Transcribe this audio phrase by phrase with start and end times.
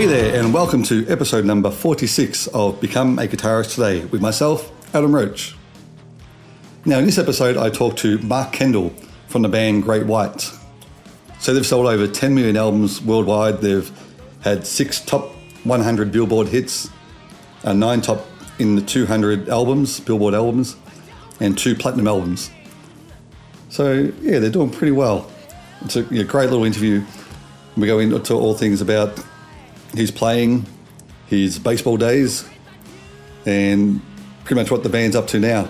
[0.00, 4.72] Hey there, and welcome to episode number 46 of Become a Guitarist Today with myself,
[4.94, 5.54] Adam Roach.
[6.86, 8.94] Now, in this episode, I talked to Mark Kendall
[9.28, 10.50] from the band Great White.
[11.38, 13.60] So, they've sold over 10 million albums worldwide.
[13.60, 13.92] They've
[14.40, 15.34] had six top
[15.64, 16.88] 100 Billboard hits,
[17.64, 18.26] uh, nine top
[18.58, 20.76] in the 200 albums, Billboard albums,
[21.40, 22.50] and two platinum albums.
[23.68, 25.30] So, yeah, they're doing pretty well.
[25.82, 27.04] It's a you know, great little interview.
[27.76, 29.22] We go into all things about
[29.94, 30.66] his playing,
[31.26, 32.48] his baseball days,
[33.46, 34.00] and
[34.44, 35.68] pretty much what the band's up to now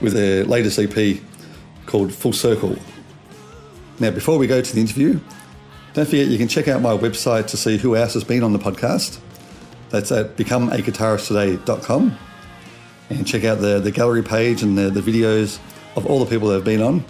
[0.00, 1.20] with their latest EP
[1.86, 2.76] called Full Circle.
[4.00, 5.20] Now, before we go to the interview,
[5.92, 8.52] don't forget you can check out my website to see who else has been on
[8.52, 9.20] the podcast.
[9.90, 12.18] That's at becomeaguitaristtoday.com
[13.10, 15.58] and check out the, the gallery page and the, the videos
[15.94, 17.04] of all the people that have been on.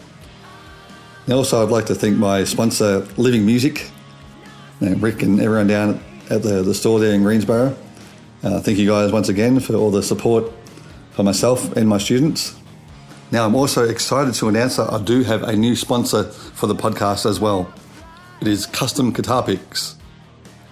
[1.24, 3.90] And also, I'd like to thank my sponsor, Living Music,
[4.80, 7.76] and Rick and everyone down at the, the store there in Greensboro.
[8.42, 10.52] Uh, thank you guys once again for all the support
[11.12, 12.58] for myself and my students.
[13.30, 16.74] Now, I'm also excited to announce that I do have a new sponsor for the
[16.74, 17.72] podcast as well.
[18.40, 19.96] It is Custom Guitar Picks.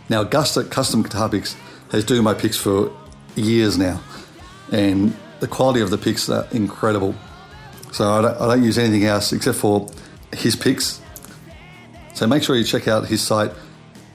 [0.09, 1.57] Now, Gus at Custom Guitar Picks
[1.91, 2.93] has doing my picks for
[3.35, 4.01] years now,
[4.71, 7.15] and the quality of the picks are incredible.
[7.91, 9.89] So I don't, I don't use anything else except for
[10.33, 11.01] his picks.
[12.15, 13.53] So make sure you check out his site,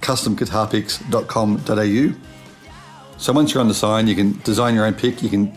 [0.07, 2.15] customguitarpicks.com.au.
[3.17, 5.21] So once you're on the sign, you can design your own pick.
[5.21, 5.51] You can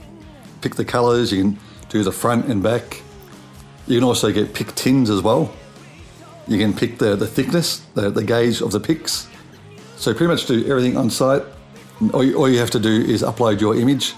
[0.60, 1.30] pick the colours.
[1.30, 1.56] You can
[1.88, 3.00] do the front and back.
[3.86, 5.54] You can also get pick tins as well.
[6.48, 9.28] You can pick the, the thickness, the, the gauge of the picks.
[9.96, 11.44] So pretty much do everything on site.
[12.12, 14.14] All you, all you have to do is upload your image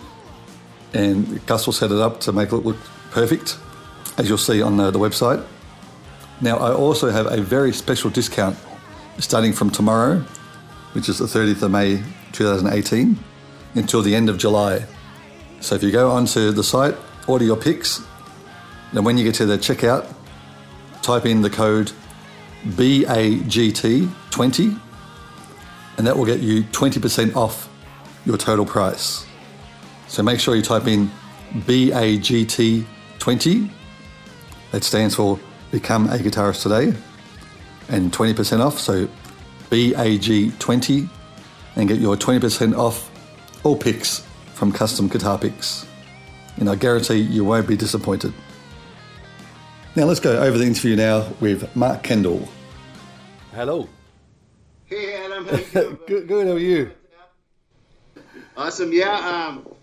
[0.95, 2.79] and Gus will set it up to make it look
[3.11, 3.59] perfect,
[4.17, 5.45] as you'll see on the, the website.
[6.41, 8.57] Now, I also have a very special discount
[9.23, 10.19] starting from tomorrow,
[10.93, 12.03] which is the 30th of May
[12.33, 13.19] 2018,
[13.75, 14.85] until the end of July.
[15.61, 16.97] So if you go onto the site,
[17.27, 18.03] order your picks,
[18.93, 20.07] and when you get to the checkout,
[21.03, 21.93] type in the code
[22.67, 24.81] BAGT20,
[25.99, 27.69] and that will get you 20% off
[28.25, 29.25] your total price.
[30.09, 31.11] So make sure you type in
[31.55, 33.71] BAGT20.
[34.73, 35.39] That stands for
[35.71, 36.93] Become a Guitarist Today.
[37.89, 38.79] And 20% off.
[38.79, 39.09] So
[39.73, 41.09] BAG20
[41.77, 43.11] and get your 20% off
[43.65, 44.23] all picks
[44.53, 45.87] from Custom Guitar Picks.
[46.59, 48.35] And I guarantee you won't be disappointed.
[49.97, 52.49] Now let's go over the interview now with Mark Kendall.
[53.55, 53.89] Hello.
[54.85, 55.99] Hey Adam, how you doing?
[56.07, 56.91] good, good, how are you?
[58.59, 58.93] awesome.
[58.93, 59.75] Yeah, um,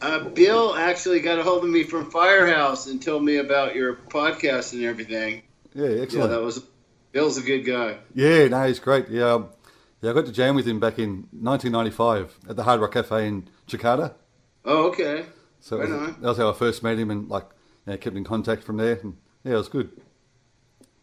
[0.00, 3.94] uh, Bill actually got a hold of me from Firehouse and told me about your
[3.96, 5.42] podcast and everything.
[5.74, 6.30] Yeah, Yeah, excellent.
[6.30, 6.62] that was
[7.16, 7.96] Bill's a good guy.
[8.14, 9.08] Yeah, no, he's great.
[9.08, 9.48] Yeah, um,
[10.02, 13.26] yeah, I got to jam with him back in 1995 at the Hard Rock Cafe
[13.26, 14.12] in Jakarta.
[14.66, 15.24] Oh, okay.
[15.58, 16.20] So was, on.
[16.20, 17.46] that was how I first met him, and like,
[17.86, 19.00] yeah, kept in contact from there.
[19.02, 19.98] And yeah, it was good.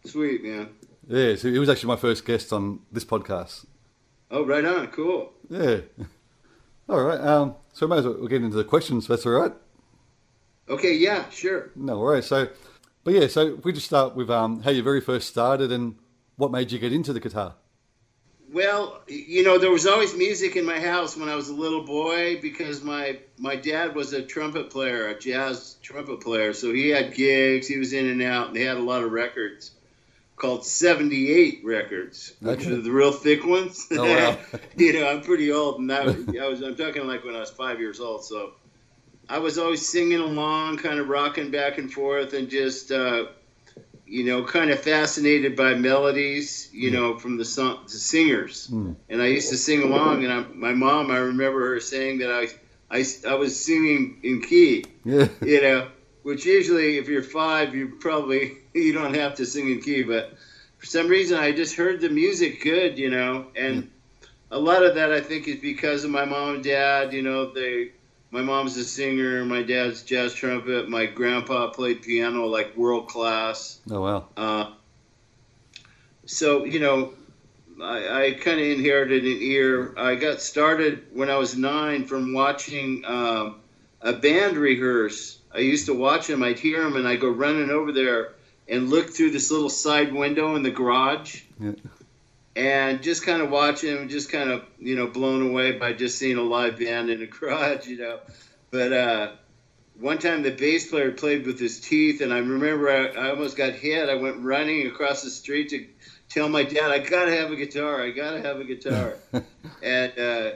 [0.05, 0.69] Sweet, man.
[1.07, 3.65] Yeah, so he was actually my first guest on this podcast.
[4.29, 4.85] Oh, right on.
[4.89, 5.33] Cool.
[5.49, 5.77] Yeah.
[6.89, 7.19] All right.
[7.19, 9.07] Um, so we might as well get into the questions.
[9.07, 9.53] That's all right.
[10.69, 11.71] Okay, yeah, sure.
[11.75, 12.27] No worries.
[12.27, 12.49] So,
[13.03, 15.95] but yeah, so if we just start with um, how you very first started and
[16.35, 17.55] what made you get into the guitar.
[18.51, 21.85] Well, you know, there was always music in my house when I was a little
[21.85, 26.53] boy because my my dad was a trumpet player, a jazz trumpet player.
[26.53, 29.11] So he had gigs, he was in and out, and they had a lot of
[29.11, 29.71] records
[30.37, 32.71] called 78 records, which Okay.
[32.71, 33.87] are the real thick ones.
[33.95, 34.39] Oh, wow.
[34.77, 36.03] you know, I'm pretty old, and that
[36.41, 38.53] I was I'm talking like when I was 5 years old, so
[39.29, 43.25] I was always singing along, kind of rocking back and forth and just uh
[44.13, 48.67] you know, kind of fascinated by melodies, you know, from the song, the singers.
[48.67, 48.95] Mm.
[49.09, 50.23] And I used to sing along.
[50.23, 52.47] And I, my mom, I remember her saying that I,
[52.95, 55.29] I, I was singing in key, Yeah.
[55.41, 55.87] you know,
[56.21, 60.03] which usually if you're five, you probably you don't have to sing in key.
[60.03, 60.37] But
[60.77, 63.89] for some reason, I just heard the music good, you know, and
[64.51, 67.13] a lot of that I think is because of my mom and dad.
[67.13, 67.93] You know, they.
[68.33, 69.45] My mom's a singer.
[69.45, 70.89] My dad's jazz trumpet.
[70.89, 73.79] My grandpa played piano like world class.
[73.91, 74.25] Oh wow.
[74.35, 74.71] Uh,
[76.25, 77.13] so you know,
[77.79, 79.93] I, I kind of inherited an ear.
[79.95, 83.59] I got started when I was nine from watching um,
[84.01, 85.37] a band rehearse.
[85.53, 86.41] I used to watch them.
[86.41, 88.33] I'd hear them, and I'd go running over there
[88.67, 91.73] and look through this little side window in the garage, Yeah.
[92.55, 96.17] And just kind of watching them, just kind of you know blown away by just
[96.17, 98.19] seeing a live band in a garage, you know.
[98.71, 99.31] But uh,
[99.99, 103.57] one time the bass player played with his teeth, and I remember I, I almost
[103.57, 104.09] got hit.
[104.09, 105.85] I went running across the street to
[106.29, 108.01] tell my dad, I gotta have a guitar.
[108.01, 109.17] I gotta have a guitar.
[109.83, 110.51] and uh,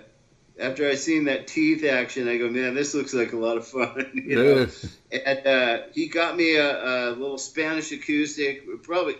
[0.59, 3.67] after I seen that teeth action, I go, man, this looks like a lot of
[3.67, 4.11] fun.
[4.25, 4.67] you know?
[5.11, 9.15] And uh, he got me a, a little Spanish acoustic, probably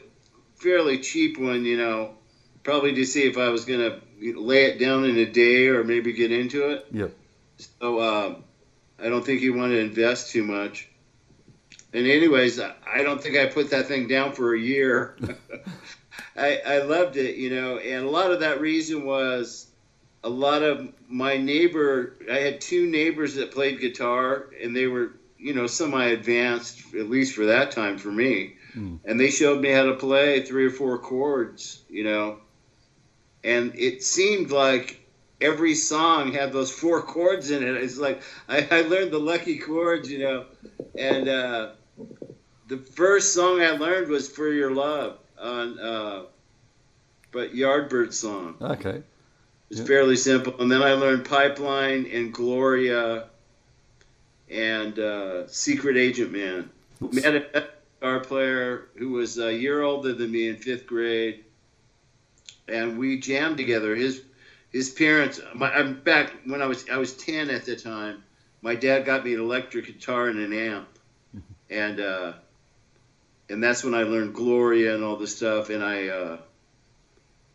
[0.56, 2.16] fairly cheap one, you know,
[2.68, 6.12] probably to see if I was gonna lay it down in a day or maybe
[6.12, 6.86] get into it.
[6.92, 7.14] Yep.
[7.80, 8.44] So um,
[9.00, 10.90] I don't think you want to invest too much.
[11.94, 15.16] And anyways, I don't think I put that thing down for a year.
[16.36, 19.68] I, I loved it, you know, and a lot of that reason was
[20.26, 22.18] a lot of my neighbor.
[22.30, 27.34] I had two neighbors that played guitar, and they were, you know, semi-advanced, at least
[27.34, 28.56] for that time for me.
[28.74, 28.98] Hmm.
[29.06, 32.40] And they showed me how to play three or four chords, you know,
[33.48, 35.00] and it seemed like
[35.40, 37.76] every song had those four chords in it.
[37.78, 40.46] It's like I, I learned the lucky chords, you know,
[40.98, 41.70] and uh,
[42.68, 46.24] the first song I learned was "For Your Love" on, uh,
[47.32, 48.56] but Yardbird song.
[48.62, 49.02] Okay.
[49.70, 49.86] It's Yeah.
[49.86, 53.30] fairly simple, and then I learned "Pipeline" and "Gloria"
[54.50, 57.68] and uh, "Secret Agent Man." Met a
[58.02, 61.46] guitar player who was a year older than me in fifth grade,
[62.68, 63.96] and we jammed together.
[63.96, 64.22] His
[64.72, 65.40] his parents.
[65.56, 68.24] My, I'm back when I was I was ten at the time.
[68.62, 70.88] My dad got me an electric guitar and an amp,
[71.70, 72.34] and uh,
[73.50, 76.38] and that's when I learned Gloria and all this stuff, and I uh,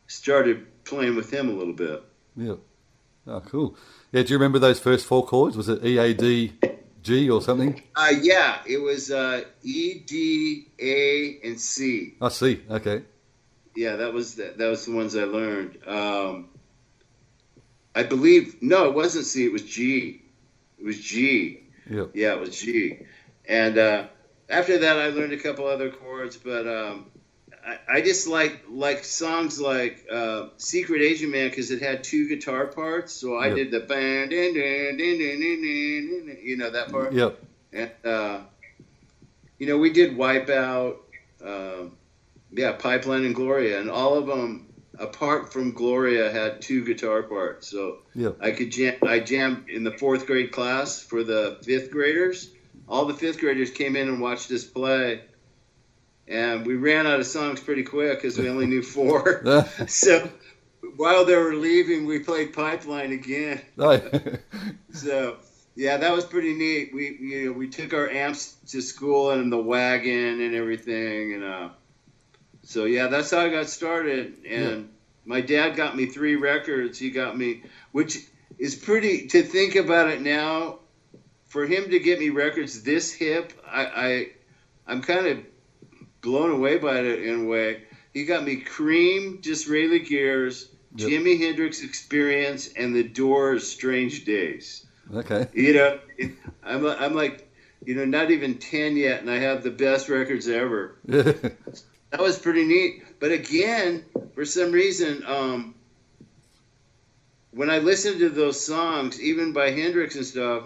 [0.06, 2.02] started playing with him a little bit.
[2.36, 2.54] Yeah.
[3.26, 3.76] Oh, cool.
[4.10, 4.22] Yeah.
[4.22, 5.56] Do you remember those first four chords?
[5.56, 6.52] Was it E A D
[7.02, 7.82] G or something?
[7.94, 12.14] Uh, yeah, it was uh, E, D, A, and C.
[12.20, 12.62] I oh, see.
[12.70, 13.02] Okay.
[13.74, 15.78] Yeah, that was the, that was the ones I learned.
[15.86, 16.48] Um,
[17.94, 19.44] I believe no, it wasn't C.
[19.44, 20.22] It was G.
[20.78, 21.60] It was G.
[21.90, 22.10] Yep.
[22.14, 22.98] Yeah, it was G.
[23.46, 24.04] And uh,
[24.48, 27.06] after that, I learned a couple other chords, but um,
[27.66, 32.28] I, I just like like songs like uh, "Secret Agent Man" because it had two
[32.28, 33.12] guitar parts.
[33.12, 33.56] So I Yep.
[33.56, 34.32] did the band,
[36.42, 37.12] you know that part.
[37.12, 37.38] Yep.
[37.72, 38.40] And uh,
[39.58, 40.96] you know, we did Wipeout,
[41.44, 41.92] um,
[42.52, 44.66] yeah, Pipeline and Gloria, and all of them,
[44.98, 47.68] apart from Gloria, had two guitar parts.
[47.68, 48.36] So Yep.
[48.40, 48.94] I could jam.
[49.02, 52.50] I jammed in the fourth grade class for the fifth graders.
[52.88, 55.22] All the fifth graders came in and watched us play,
[56.28, 59.42] and we ran out of songs pretty quick because we only knew four.
[59.86, 60.28] so
[60.96, 63.60] while they were leaving, we played Pipeline again.
[64.94, 65.38] So
[65.74, 66.90] yeah, that was pretty neat.
[66.94, 71.44] We you know we took our amps to school and the wagon and everything, and
[71.44, 71.68] uh,
[72.62, 74.44] so yeah, that's how I got started.
[74.48, 74.90] And
[75.24, 76.98] my dad got me three records.
[76.98, 77.62] He got me,
[77.92, 78.18] which
[78.58, 80.78] is pretty to think about it now.
[81.46, 84.26] For him to get me records this hip, I, I
[84.86, 85.38] I'm kind of
[86.22, 87.82] blown away by it in a way.
[88.14, 91.08] He got me Cream, Disraeli Gears, Yep.
[91.08, 94.84] Jimi Hendrix Experience, and The Doors' Strange Days
[95.14, 95.48] okay.
[95.52, 95.98] you know,
[96.62, 97.50] I'm I'm like,
[97.84, 100.96] you know, not even ten yet, and I have the best records ever.
[102.12, 103.02] That was pretty neat.
[103.20, 104.04] But again,
[104.34, 105.74] for some reason, um,
[107.52, 110.64] when I listened to those songs, even by Hendrix and stuff,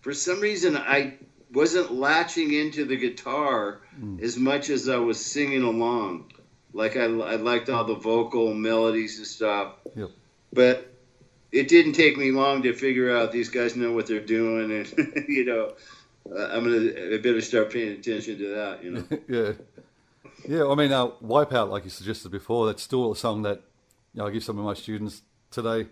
[0.00, 1.14] for some reason I
[1.52, 4.22] wasn't latching into the guitar Mm.
[4.22, 6.32] as much as I was singing along.
[6.72, 9.74] Like I, I liked all the vocal melodies and stuff.
[9.94, 10.10] Yep.
[10.52, 10.92] But
[11.52, 15.24] it didn't take me long to figure out these guys know what they're doing, and
[15.28, 15.72] you know,
[16.34, 18.84] uh, I'm gonna I better start paying attention to that.
[18.84, 19.04] You know.
[19.28, 19.52] yeah.
[20.48, 23.62] Yeah, I mean, uh, Wipeout, like you suggested before, that's still a song that
[24.14, 25.86] you know, I give some of my students today.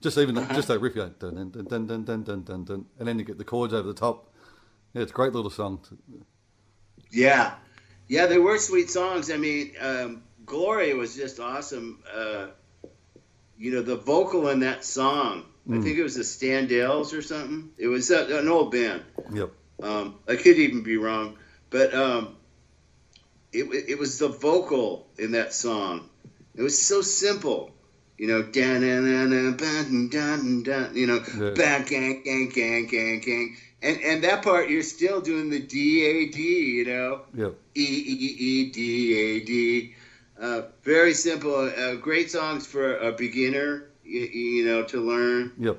[0.00, 0.54] Just even Uh-huh.
[0.54, 3.18] just that riff, you know, dun, dun, dun, dun, dun, dun, dun, dun, and then
[3.18, 4.32] you get the chords over the top.
[4.94, 5.80] Yeah, it's a great little song.
[7.10, 7.54] Yeah,
[8.08, 9.30] yeah, they were sweet songs.
[9.30, 12.02] I mean, um, Gloria was just awesome.
[12.12, 12.46] Uh,
[13.58, 15.44] you know, the vocal in that song.
[15.68, 15.82] I Mm.
[15.82, 17.70] think it was the Standells or something.
[17.76, 19.02] It was uh, an old band.
[19.32, 19.50] Yep.
[19.82, 21.36] Um, I could even be wrong,
[21.68, 22.36] but um,
[23.52, 26.08] it, it was the vocal in that song.
[26.54, 27.70] It was so simple,
[28.18, 31.50] you know, dan dan dan dan dan dan, you know, Yeah.
[31.54, 36.04] bang gang gang gang gang gang, and and that part you're still doing the D
[36.04, 36.38] A D,
[36.78, 37.22] you know.
[37.76, 39.94] E E E D A D.
[40.38, 45.52] Uh, very simple, uh, great songs for a beginner, you, you know, to learn.
[45.58, 45.78] Yep.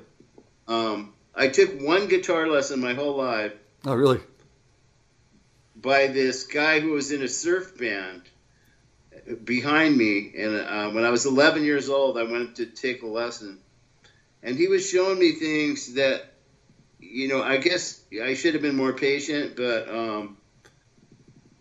[0.68, 3.52] Um, I took one guitar lesson my whole life
[3.84, 4.20] Oh, really?
[5.82, 8.22] By this guy who was in a surf band
[9.44, 10.32] behind me.
[10.38, 13.58] And uh, when I was 11 years old, I went to take a lesson.
[14.42, 16.22] And he was showing me things that,
[17.00, 20.36] you know, I guess I should have been more patient, but um,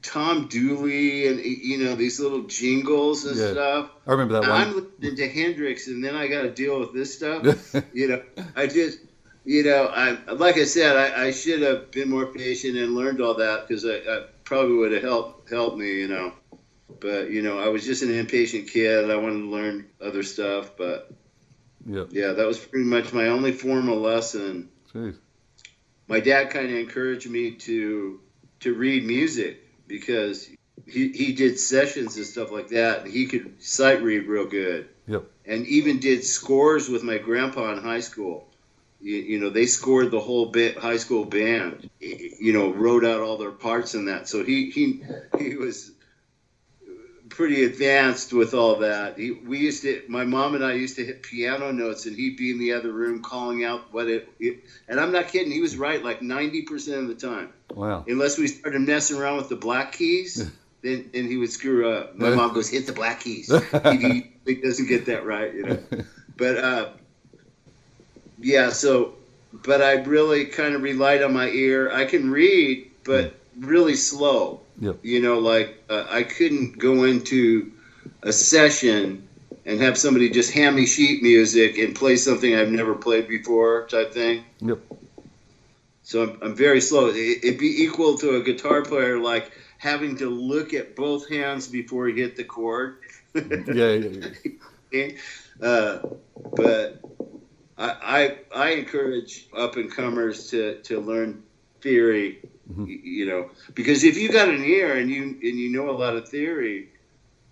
[0.02, 3.52] Tom Dooley and you know these little jingles and Yeah.
[3.52, 3.90] stuff.
[4.08, 4.84] I remember that I'm one.
[5.02, 7.44] listening to Hendrix, and then I got to deal with this stuff.
[7.94, 8.20] you know,
[8.56, 9.00] I just,
[9.44, 13.22] you know, I like I said, I, I should have been more patient and learned
[13.22, 16.00] all that because I, I probably would have helped helped me.
[16.00, 16.34] You know,
[17.00, 19.10] but you know, I was just an impatient kid.
[19.10, 21.12] I wanted to learn other stuff, but
[21.86, 22.06] Yeah.
[22.10, 24.70] yeah, that was pretty much my only formal lesson.
[24.94, 25.18] Jeez.
[26.08, 28.20] My dad kind of encouraged me to
[28.60, 30.48] to read music because
[30.86, 34.90] he, he did sessions and stuff like that, and he could sight read real good.
[35.08, 35.24] Yep.
[35.46, 38.51] And even did scores with my grandpa in high school.
[39.02, 41.90] You, you know, they scored the whole bit high school band.
[42.00, 44.28] You know, wrote out all their parts in that.
[44.28, 45.04] So he he
[45.38, 45.92] he was
[47.30, 49.18] pretty advanced with all that.
[49.18, 52.38] He, we used to, my mom and I used to hit piano notes, and he'd
[52.38, 54.28] be in the other room calling out what it.
[54.40, 55.52] it and I'm not kidding.
[55.52, 58.04] He was right like 90 percent of the time Wow.
[58.08, 60.52] unless we started messing around with the black keys,
[60.84, 62.16] then then he would screw up.
[62.18, 63.52] My mom goes, "Hit the black keys."
[63.84, 65.80] he, he doesn't get that right, you know.
[66.38, 66.90] But uh,
[68.42, 69.14] yeah, so
[69.54, 71.92] but I really kind of relied on my ear.
[71.92, 74.62] I can read, but really slow.
[74.80, 75.00] Yep.
[75.04, 77.72] You know, like uh, I couldn't go into
[78.24, 79.28] a session
[79.66, 83.88] and have somebody just hand me sheet music and play something I've never played before,
[83.88, 84.44] type thing.
[84.60, 84.80] Yep.
[86.04, 87.10] So I'm, I'm very slow.
[87.10, 91.68] It, it'd be equal to a guitar player like having to look at both hands
[91.68, 92.98] before he hit the chord.
[93.36, 93.42] Yeah.
[93.74, 94.30] yeah,
[94.92, 95.08] yeah.
[95.62, 96.00] uh,
[96.56, 97.01] but
[98.12, 101.44] I, I encourage up and comers to, to learn
[101.82, 102.40] theory.
[102.72, 102.88] Mhm.
[103.04, 106.16] You know, because if you got an ear and you and you know a lot
[106.16, 106.90] of theory,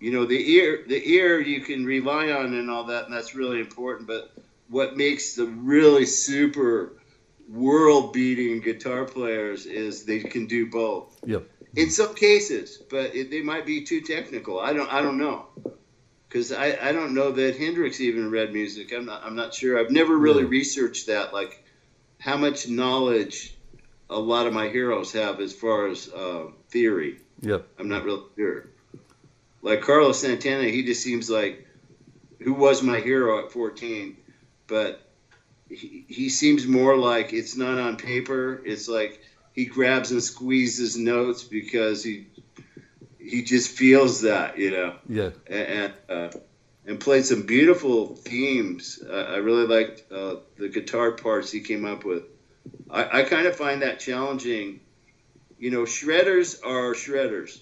[0.00, 3.34] you know the ear the ear you can rely on and all that, and that's
[3.34, 4.06] really important.
[4.06, 4.32] But
[4.68, 6.92] what makes the really super
[7.48, 11.42] world beating guitar players is they can do both Yep.
[11.74, 14.58] in some cases, but it, they might be too technical.
[14.60, 15.46] I don't I don't know
[16.30, 18.92] because I, I don't know that Hendrix even read music.
[18.92, 19.78] I'm not I'm not sure.
[19.78, 20.48] I've never really Yeah.
[20.50, 21.62] researched that, like
[22.20, 23.56] how much knowledge
[24.08, 27.18] a lot of my heroes have as far as uh, theory.
[27.42, 27.66] Yep.
[27.78, 28.66] I'm not really sure.
[29.62, 31.66] Like Carlos Santana, he just seems like
[32.40, 34.16] who was my hero at 14,
[34.68, 35.00] but
[35.68, 38.62] he, he seems more like it's not on paper.
[38.64, 39.20] It's like
[39.52, 42.26] he grabs and squeezes notes because he
[43.20, 45.30] he just feels that, you know, Yeah.
[45.46, 46.30] and uh,
[46.86, 48.98] and played some beautiful themes.
[49.06, 52.24] Uh, I really liked uh, the guitar parts he came up with.
[52.90, 54.80] I, I kind of find that challenging.
[55.58, 57.60] You know, shredders are shredders,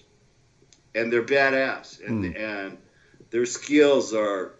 [0.95, 2.39] and they're badass, and Mm.
[2.39, 2.77] and
[3.31, 4.53] their skills are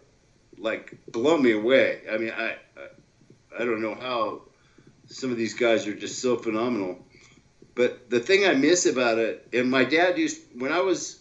[0.58, 2.02] like blow me away.
[2.10, 4.42] I mean, I, I I don't know how
[5.06, 6.98] some of these guys are just so phenomenal.
[7.74, 11.16] But the thing I miss about it, and my dad used when I was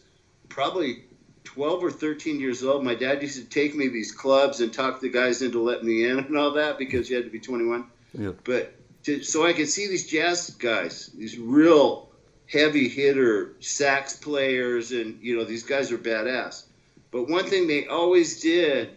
[0.50, 1.00] probably
[1.46, 4.72] 12 or 13 years old, my dad used to take me to these clubs and
[4.72, 7.39] talk the guys into letting me in and all that because you had to be
[7.39, 7.86] 21.
[8.13, 8.32] Yeah.
[8.44, 8.68] But
[9.03, 12.01] to, so I could see these jazz guys, these real
[12.48, 16.63] heavy hitter sax players, and you know these guys are badass.
[17.12, 18.89] But one thing they always did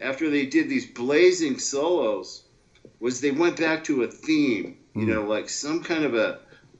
[0.00, 2.42] after they did these blazing solos
[3.00, 5.10] was they went back to a theme, you Hmm.
[5.10, 6.36] know, like some kind of a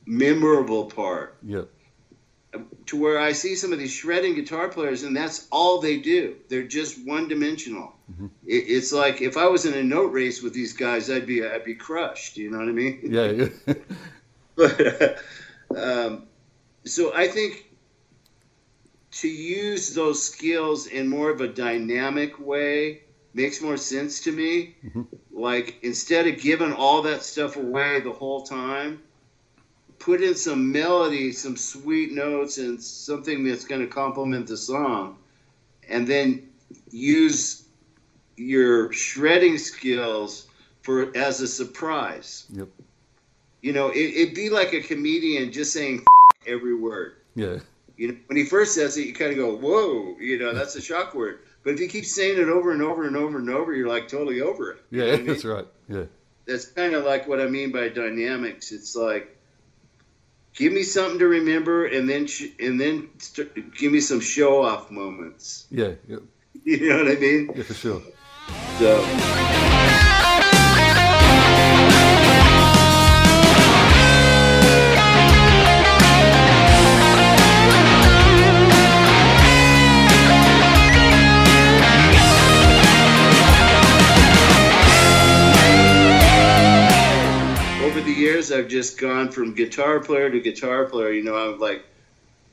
[0.06, 1.68] memorable part Yep.
[2.86, 6.36] to where I see some of these shredding guitar players, and that's all they do.
[6.48, 7.94] They're just one dimensional.
[8.12, 8.30] Mhm.
[8.46, 11.44] It, it's like if I was in a note race with these guys, I'd be
[11.44, 12.36] I'd be crushed.
[12.36, 13.00] You know what I mean?
[13.04, 13.30] Yeah.
[13.30, 13.74] yeah.
[14.54, 15.18] But
[15.74, 16.24] um,
[16.84, 17.64] so I think
[19.12, 23.02] to use those skills in more of a dynamic way
[23.34, 24.74] makes more sense to me.
[24.84, 25.06] Mhm.
[25.32, 29.00] Like instead of giving all that stuff away the whole time,
[30.02, 35.16] put in some melody, some sweet notes, and something that's going to complement the song,
[35.88, 36.48] and then
[36.90, 37.64] use
[38.36, 40.48] your shredding skills
[40.82, 42.46] for as a surprise.
[42.50, 42.68] Yep.
[43.60, 47.14] You know, it, it'd be like a comedian just saying F- every word.
[47.36, 47.58] Yeah.
[47.96, 50.74] You know, when he first says it, you kind of go, "Whoa!" You know, that's
[50.74, 51.40] a shock word.
[51.62, 54.08] But if you keep saying it over and over and over and over, you're like
[54.08, 54.78] totally over it.
[54.90, 55.12] You know Yeah.
[55.12, 55.26] I mean?
[55.26, 55.66] That's right.
[55.88, 56.04] Yeah.
[56.46, 58.72] That's kind of like what I mean by dynamics.
[58.72, 59.36] It's like,
[60.54, 64.62] give me something to remember, and then sh- and then st- give me some show
[64.62, 65.66] off moments.
[65.70, 65.92] Yeah.
[66.08, 66.18] Yeah.
[66.64, 67.50] You know what I mean?
[67.56, 67.62] Yeah.
[67.64, 68.02] For sure.
[68.78, 70.08] So.
[88.14, 91.12] The years, I've just gone from guitar player to guitar player.
[91.12, 91.82] You know, I'm like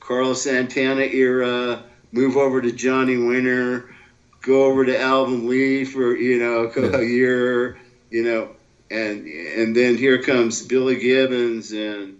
[0.00, 3.94] Carlos Santana era, move over to Johnny Winter,
[4.42, 6.96] go over to Alvin Lee for you know Yeah.
[6.98, 7.78] a year,
[8.10, 8.50] you know,
[8.90, 12.18] and and then here comes Billy Gibbons and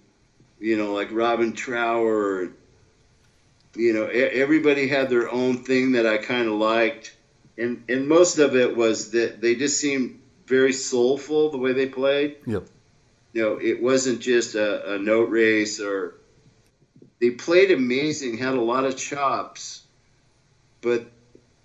[0.61, 2.51] you know like Robin Trower.
[3.77, 7.15] You know, everybody had their own thing that I kind of liked,
[7.57, 11.87] and and most of it was that they just seemed very soulful the way they
[11.87, 12.65] played Yep.
[13.33, 16.13] You know, it wasn't just a, a note race or
[17.21, 19.83] they played amazing, had a lot of chops,
[20.83, 21.03] but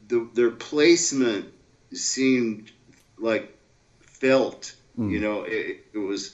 [0.07, 1.47] the, their placement
[1.93, 2.71] seemed
[3.17, 3.45] like
[4.19, 4.73] felt.
[4.97, 5.11] Mm.
[5.11, 6.31] You know, it, it was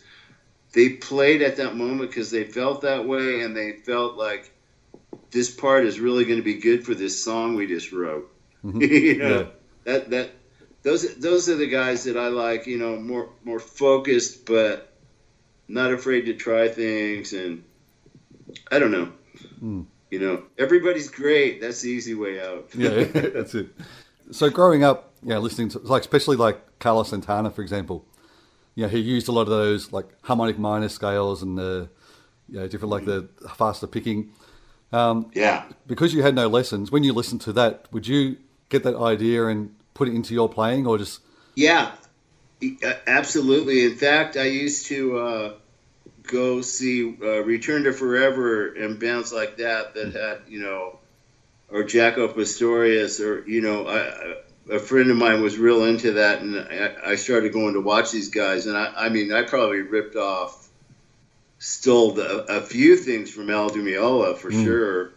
[0.74, 4.52] they played at that moment because they felt that way and they felt like
[5.32, 8.26] this part is really going to be good for this song we just wrote.
[8.64, 8.82] Mhm.
[8.90, 9.44] you know, Yeah.
[9.86, 10.30] that that
[10.84, 12.66] those those are the guys that I like.
[12.66, 14.80] You know, more more focused, but
[15.72, 17.34] not afraid to try things.
[17.34, 17.64] And
[18.72, 19.12] I don't know.
[19.62, 19.86] Mm.
[20.10, 21.62] You know, everybody's great.
[21.62, 22.70] That's the easy way out.
[22.76, 23.68] Yeah, that's it.
[24.32, 28.06] So growing up, you know, listening to like especially like Carlos Santana, for example,
[28.76, 31.90] you know, he used a lot of those like harmonic minor scales and the
[32.50, 34.32] you know different like the faster picking.
[34.94, 35.64] Um, yeah.
[35.88, 38.36] because you had no lessons, when you listened to that, would you
[38.68, 41.22] get that idea and put it into your playing, or just
[41.56, 41.94] Yeah,
[43.08, 43.86] absolutely.
[43.86, 45.54] In fact, I used to uh,
[46.24, 51.00] go see uh, Return to Forever and bands like that that had, you know,
[51.70, 54.36] or Jaco Pastorius, or you know, I,
[54.76, 58.12] a friend of mine was real into that, and I, I started going to watch
[58.12, 60.70] these guys, and I, I mean, I probably ripped off,
[61.60, 64.64] stole the, a few things from Al Di Meola for Mm.
[64.64, 65.12] sure.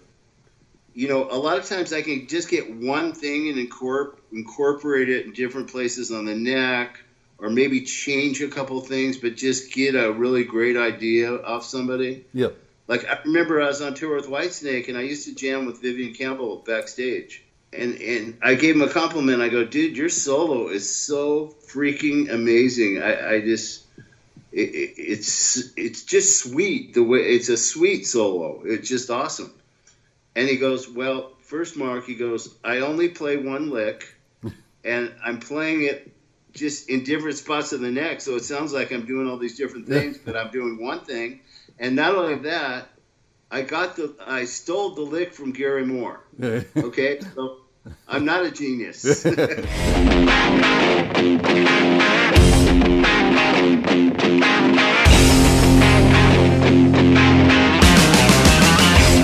[0.96, 5.08] You know, a lot of times I can just get one thing and incorp- incorporate
[5.08, 7.00] it in different places on the neck,
[7.38, 12.24] or maybe change a couple things, but just get a really great idea off somebody.
[12.32, 12.48] yeah,
[12.88, 15.82] Like I remember I was on tour with Whitesnake, and I used to jam with
[15.82, 19.42] Vivian Campbell backstage, and and I gave him a compliment.
[19.42, 23.02] I go, dude, your solo is so freaking amazing.
[23.02, 23.82] I, I just.
[24.52, 28.62] It, it, it's it's just sweet the way it's a sweet solo.
[28.64, 29.52] It's just awesome.
[30.37, 34.14] And he goes, well, first Mark, he goes, I only play one lick,
[34.85, 36.13] and I'm playing it
[36.54, 39.56] just in different spots of the neck, so it sounds like I'm doing all these
[39.56, 41.40] different things, but I'm doing one thing.
[41.78, 42.88] And not only that,
[43.50, 46.20] I got the I stole the lick from Gary Moore.
[46.76, 47.58] Okay, so
[48.08, 49.26] I'm not a genius.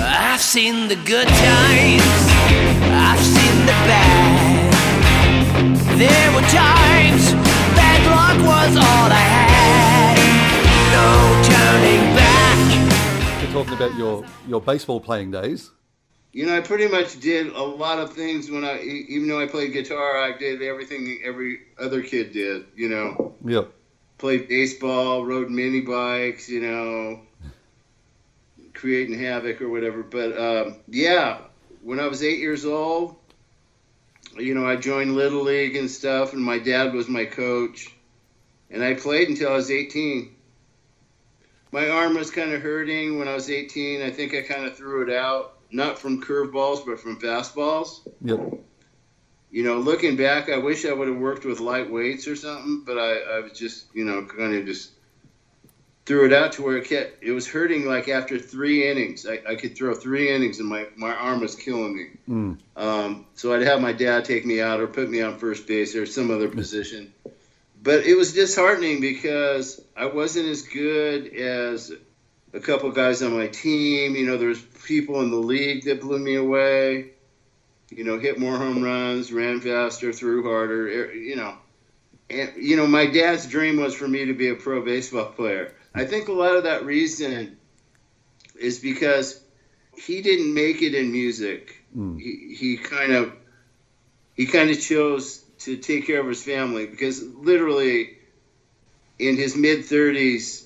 [0.03, 2.03] I've seen the good times,
[2.91, 4.30] I've seen the bad.
[6.01, 7.31] There were times
[7.77, 10.17] bad luck was all I had.
[10.97, 11.07] No
[11.51, 13.43] turning back.
[13.43, 15.69] You're talking about your your baseball playing days.
[16.33, 19.45] you know, I pretty much did a lot of things when I, even though I
[19.45, 22.65] played guitar, I did everything every other kid did.
[22.75, 23.71] You know, Yep.
[24.17, 27.19] played baseball, rode mini bikes, you know,
[28.73, 30.01] creating havoc or whatever.
[30.01, 31.41] But um, yeah,
[31.83, 33.17] when I was eight years old,
[34.37, 37.93] you know, I joined Little League and stuff, and my dad was my coach.
[38.69, 40.33] And I played until I was 18.
[41.71, 44.01] My arm was kind of hurting when I was 18.
[44.01, 48.39] I think I kind of threw it out, not from curveballs, but from fastballs Yep.
[49.51, 52.83] you know, looking back, I wish I would have worked with light weights or something,
[52.85, 54.91] but I, I was just, you know, kind of just
[56.05, 59.25] threw it out to where it kept, it was hurting like after three innings.
[59.25, 62.07] I, I could throw three innings and my, my arm was killing me.
[62.27, 62.57] Mm.
[62.75, 65.95] Um, so I'd have my dad take me out or put me on first base
[65.95, 67.13] or some other position.
[67.83, 71.91] But it was disheartening because I wasn't as good as
[72.53, 74.15] a couple guys on my team.
[74.15, 77.11] You know, there's people in the league that blew me away.
[77.89, 80.87] You know, hit more home runs, ran faster, threw harder.
[80.87, 81.55] er, You know,
[82.29, 85.73] and you know, my dad's dream was for me to be a pro baseball player.
[85.93, 87.57] I think a lot of that reason
[88.59, 89.39] is because
[89.97, 91.83] he didn't make it in music.
[91.95, 92.19] Mm.
[92.19, 93.31] He, he kind of
[94.35, 98.09] he kind of chose to take care of his family because literally
[99.19, 100.63] in his mid 30s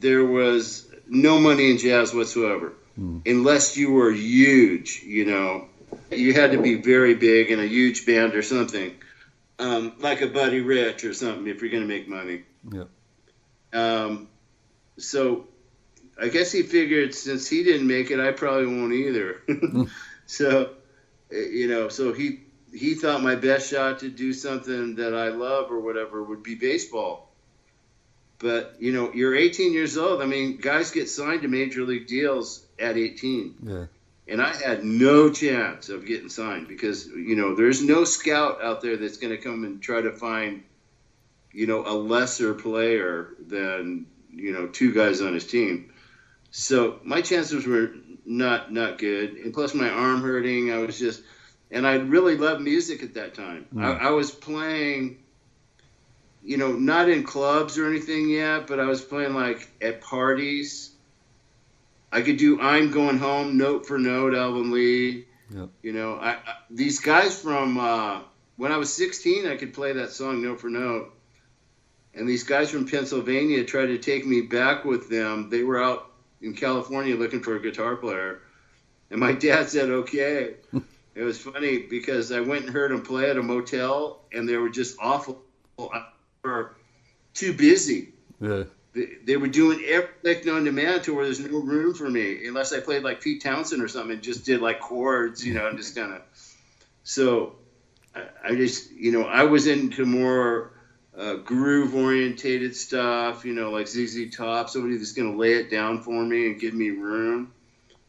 [0.00, 3.20] there was no money in jazz whatsoever Mm.
[3.26, 5.66] unless you were huge you know
[6.10, 8.90] you had to be very big in a huge band or something
[9.58, 12.40] um, like a buddy rich or something if you're going to make money
[12.72, 12.88] Yep.
[13.74, 14.28] um,
[14.98, 15.46] so
[16.20, 19.42] I guess he figured since he didn't make it, I probably won't either.
[20.26, 20.70] so,
[21.30, 22.40] eh, you know, so he
[22.72, 26.54] he thought my best shot to do something that I love or whatever would be
[26.54, 27.30] baseball.
[28.38, 30.22] But you know, you're 18 years old.
[30.22, 33.54] I mean, guys get signed to major league deals at 18.
[33.62, 33.86] Yeah.
[34.28, 38.80] and I had no chance of getting signed because you know there's no scout out
[38.80, 40.64] there that's going to come and try to find
[41.52, 45.92] you know a lesser player than you know two guys on his team.
[46.50, 47.92] So my chances were
[48.24, 50.72] not not good, and plus my arm hurting.
[50.72, 51.22] I was just,
[51.70, 53.66] and I really loved music at that time.
[53.74, 53.84] Mm.
[53.84, 55.18] I, I was playing,
[56.44, 60.92] you know, not in clubs or anything yet, but I was playing like at parties.
[62.12, 65.26] I could do "I'm Going Home" note for note, Alvin Lee.
[65.50, 65.68] Yep.
[65.82, 68.20] You know, I, I these guys from uh,
[68.56, 71.12] when I was 16, I could play that song note for note.
[72.16, 75.50] And these guys from Pennsylvania tried to take me back with them.
[75.50, 78.40] They were out in California looking for a guitar player.
[79.10, 80.54] And my dad said, okay.
[81.14, 84.56] it was funny because I went and heard them play at a motel, and they
[84.56, 85.42] were just awful.
[85.78, 85.88] They
[86.42, 86.74] were
[87.34, 88.14] too busy.
[88.40, 88.64] Yeah.
[88.94, 92.72] They, they were doing everything to man to where there's no room for me unless
[92.72, 95.76] I played like Pete Townshend or something and just did like chords, you know, and
[95.76, 96.22] just kind of.
[97.04, 97.56] So
[98.14, 100.72] I, I just, you know, I was into more
[101.18, 105.70] uh, groove orientated stuff, you know, like ZZ Top, somebody that's going to lay it
[105.70, 107.52] down for me and give me room.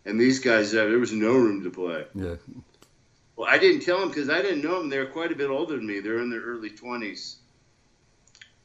[0.06, 2.06] And these guys, uh, there was no room to play.
[2.14, 2.36] Yeah.
[3.36, 4.90] Well, I didn't tell them because I didn't know them.
[4.90, 6.00] They were quite a bit older than me.
[6.00, 7.36] They're in their early 20s.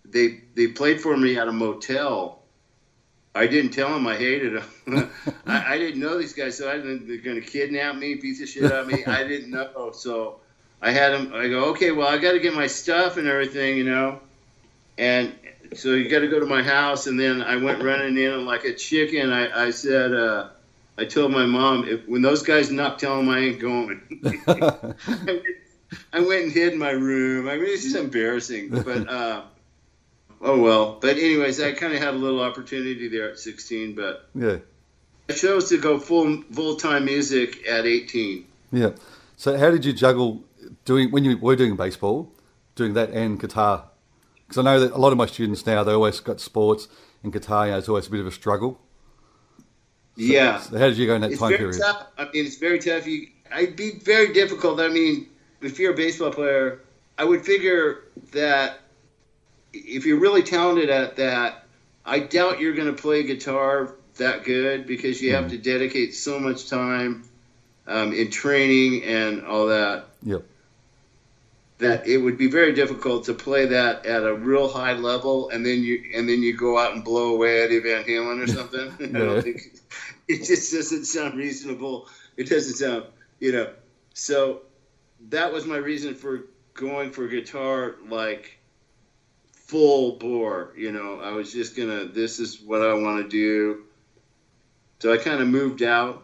[0.05, 2.43] They they played for me at a motel.
[3.35, 5.11] I didn't tell them I hated them.
[5.47, 7.07] I, I didn't know these guys, so I didn't.
[7.07, 9.05] They're going to kidnap me, beat the shit out of me.
[9.05, 10.41] I didn't know, so
[10.81, 11.33] I had them.
[11.35, 14.21] I go, okay, well, I got to get my stuff and everything, you know.
[14.99, 15.35] And
[15.75, 18.65] so you got to go to my house, and then I went running in like
[18.65, 19.33] a chicken.
[19.33, 20.49] I, I said, uh,
[20.99, 24.01] I told my mom, if, when those guys knock, tell them I ain't going.
[24.47, 24.53] I,
[25.25, 25.43] went,
[26.13, 27.49] I went and hid in my room.
[27.49, 29.43] I mean, it's just embarrassing, but uh,
[30.41, 30.99] oh well.
[31.01, 34.59] But anyways, I kind of had a little opportunity there at 16, but yeah.
[35.29, 38.47] I chose to go full full time music at 18.
[38.73, 38.91] Yeah.
[39.37, 40.45] So how did you juggle
[40.85, 42.31] doing when you were doing baseball,
[42.75, 43.87] doing that and guitar?
[44.53, 46.87] Because I know that a lot of my students now they always got sports
[47.23, 47.65] and guitar.
[47.65, 48.79] You know, it's always a bit of a struggle.
[50.15, 50.61] yeah.
[50.61, 51.81] So how did you go in that it's time very period?
[51.81, 52.07] tough.
[52.19, 53.07] I mean, it's very tough.
[53.07, 54.79] You, I'd be very difficult.
[54.79, 55.29] I mean,
[55.63, 56.81] if you're a baseball player,
[57.17, 58.81] I would figure that
[59.73, 61.65] if you're really talented at that,
[62.05, 66.39] I doubt you're going to play guitar that good because you have to dedicate so
[66.39, 67.25] much time
[67.87, 70.09] um, in training and all that.
[70.25, 70.45] Yep.
[71.83, 75.67] That it would be very difficult to play that at a real high level, and
[75.67, 78.93] then you and then you go out and blow away Eddie Van Halen or something.
[79.17, 79.81] I don't think
[80.29, 82.09] it just doesn't sound reasonable.
[82.37, 83.07] It doesn't sound,
[83.41, 83.73] you know.
[84.15, 84.63] So
[85.31, 88.59] that was my reason for going for guitar, like
[89.53, 90.73] full bore.
[90.77, 92.05] You know, I was just gonna.
[92.07, 93.85] This is what I want to do.
[95.01, 96.23] So I kind of moved out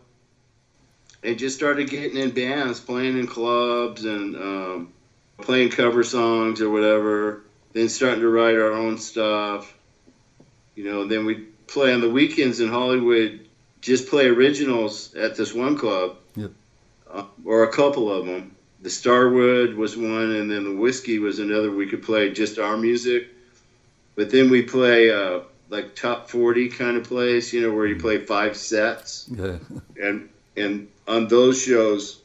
[1.24, 4.92] and just started getting in bands, playing in clubs, and um,
[5.40, 7.42] playing cover songs or whatever.
[7.72, 9.74] Then starting to write our own stuff.
[10.74, 13.46] You know, then we'd play on the weekends in Hollywood,
[13.80, 16.50] just play originals at this one club, Yep.
[17.10, 18.54] uh, or a couple of them.
[18.80, 21.70] The Starwood was one, and then the Whiskey was another.
[21.70, 23.26] We could play just our music,
[24.14, 27.96] but then we play uh, like top forty kind of place, you know, where you
[27.96, 29.58] play five sets Yeah.
[30.00, 32.20] and and on those shows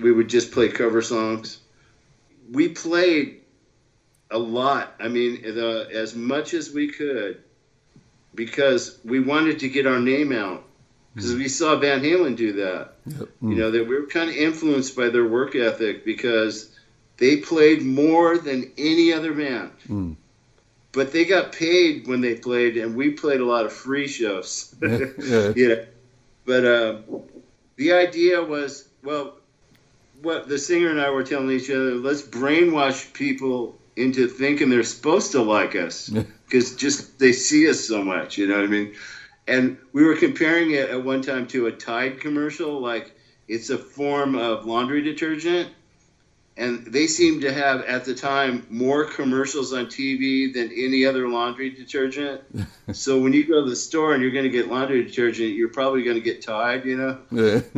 [0.00, 1.58] we would just play cover songs
[2.50, 3.40] we played
[4.30, 7.42] a lot i mean the, as much as we could
[8.34, 10.64] because we wanted to get our name out
[11.14, 13.28] because we saw van halen do that Yep.
[13.42, 16.70] you know that we were kind of influenced by their work ethic because
[17.16, 20.16] they played more than any other band Mm.
[20.92, 24.74] but they got paid when they played and we played a lot of free shows
[24.82, 25.52] Yeah.
[25.56, 25.74] yeah.
[26.44, 27.04] But um,
[27.76, 29.34] the idea was, well,
[30.22, 34.82] what the singer and I were telling each other, let's brainwash people into thinking they're
[34.84, 38.68] supposed to like us because just they see us so much, you know what I
[38.68, 38.94] mean?
[39.46, 43.12] And we were comparing it at one time to a Tide commercial, like
[43.48, 45.70] it's a form of laundry detergent.
[46.56, 51.28] And they seemed to have at the time more commercials on TV than any other
[51.28, 52.42] laundry detergent.
[52.92, 55.68] so when you go to the store and you're going to get laundry detergent, you're
[55.68, 57.18] probably going to get Tide, you know.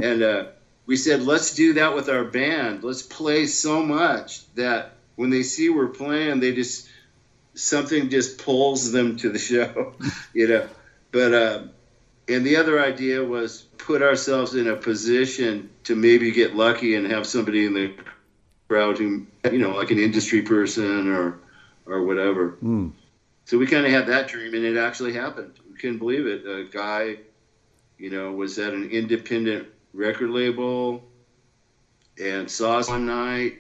[0.03, 0.47] And uh,
[0.91, 2.83] we said, let's do that with our band.
[2.83, 6.89] Let's play so much that when they see we're playing, they just
[7.55, 9.95] something just pulls them to the show,
[10.35, 10.69] you know.
[11.13, 11.63] But uh,
[12.27, 17.07] and the other idea was put ourselves in a position to maybe get lucky and
[17.07, 17.95] have somebody in the
[18.67, 21.39] crowd who, you know, like an industry person or
[21.87, 22.57] or whatever.
[22.65, 22.91] Mm.
[23.45, 25.53] So we kind of had that dream, and it actually happened.
[25.71, 26.45] We couldn't believe it.
[26.49, 27.19] A guy,
[27.97, 31.05] you know, was at an independent record label
[32.23, 33.59] and saw us one night.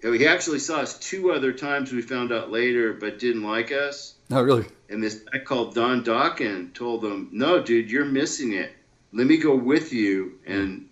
[0.00, 1.92] He actually saw us two other times.
[1.92, 4.14] We found out later, but didn't like us.
[4.30, 4.66] No, really.
[4.88, 8.72] And this guy called Don Dawkins told them, "No, dude, you're missing it.
[9.12, 10.88] Let me go with you, and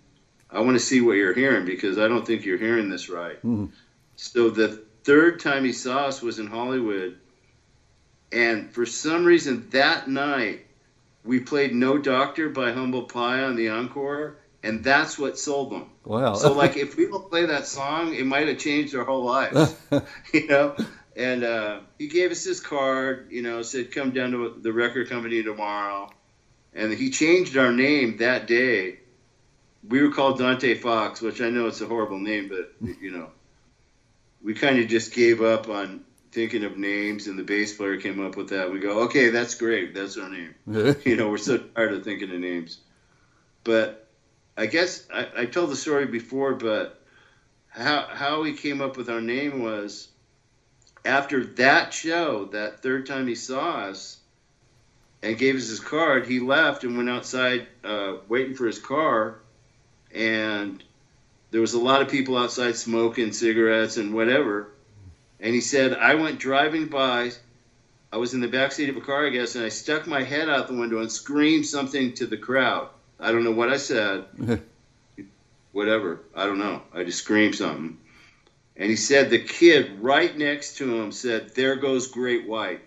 [0.51, 3.40] I want to see what you're hearing because I don't think you're hearing this right."
[3.44, 3.70] Mhm.
[4.16, 7.16] So the third time he saw us was in Hollywood,
[8.33, 10.65] and for some reason that night
[11.27, 15.91] we played "No Doctor" by Humble Pie on the encore, and that's what sold them.
[16.05, 16.35] Wow.
[16.35, 19.77] So like, if we don't play that song, it might have changed their whole lives
[20.33, 20.77] you know.
[21.17, 25.09] And uh, he gave us his card, you know, said come down to the record
[25.09, 26.11] company tomorrow,
[26.75, 29.01] and he changed our name that day.
[29.89, 33.31] We were called Dante Fox, which I know it's a horrible name, but you know,
[34.43, 36.05] we kind of just gave up on
[36.37, 38.70] thinking of names, and the bass player came up with that.
[38.70, 40.55] We go, okay, that's great, that's our name.
[41.07, 42.79] You know, we're so tired of thinking of names.
[43.64, 44.07] But
[44.55, 47.01] I guess I, I told the story before, but
[47.68, 50.09] how how he came up with our name was
[51.07, 54.18] after that show, that third time he saw us
[55.22, 59.38] and gave us his card, he left and went outside uh, waiting for his car,
[60.14, 60.85] and
[61.51, 64.68] there was a lot of people outside smoking cigarettes and whatever.
[65.40, 67.31] And he said, I went driving by.
[68.12, 70.22] I was in the back seat of a car, I guess, and I stuck my
[70.22, 72.88] head out the window and screamed something to the crowd.
[73.18, 74.25] I don't know what I said.
[75.72, 76.20] Whatever.
[76.35, 76.83] I don't know.
[76.94, 77.99] I just screamed something.
[78.77, 82.81] And he said the kid right next to him said, There goes Great White.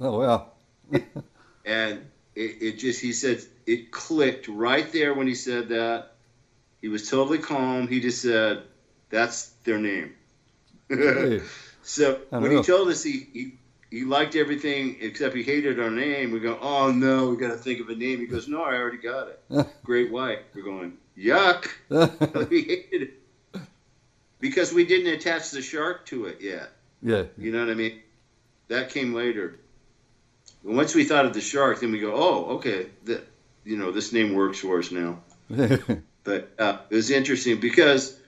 [0.00, 0.46] oh wow.
[1.66, 2.04] And
[2.34, 6.10] it, it just, he said, it clicked right there when he said that.
[6.82, 7.88] He was totally calm.
[7.88, 8.64] He just said,
[9.08, 10.14] That's their name.
[11.84, 12.48] So when know.
[12.56, 13.52] he told us he, he
[13.90, 17.56] he liked everything except he hated our name, we go, oh no, we got to
[17.56, 18.18] think of a name.
[18.18, 19.66] He goes, no, I already got it.
[19.84, 20.40] Great White.
[20.52, 21.68] We're going, yuck.
[22.50, 23.60] we hated it
[24.40, 26.70] because we didn't attach the shark to it yet.
[27.02, 27.24] yeah.
[27.38, 28.00] You know what I mean?
[28.68, 29.60] That came later.
[30.64, 33.26] And once we thought of the shark, then we go, oh, okay, that
[33.64, 35.20] you know this name works for us now.
[36.24, 38.18] But uh, it was interesting because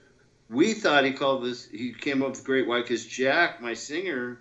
[0.49, 1.67] we thought he called this.
[1.67, 4.39] He came up with Great White because Jack, my singer,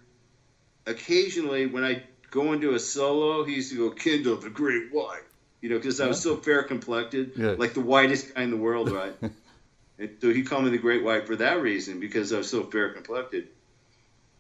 [0.86, 5.24] occasionally when I go into a solo, he used to go Kendall the Great White.
[5.62, 7.56] You know, because I was so fair complected, Yeah.
[7.58, 9.16] like the whitest guy in the world, right?
[10.00, 12.64] and so he called me the Great White for that reason because I was so
[12.66, 13.48] fair complected.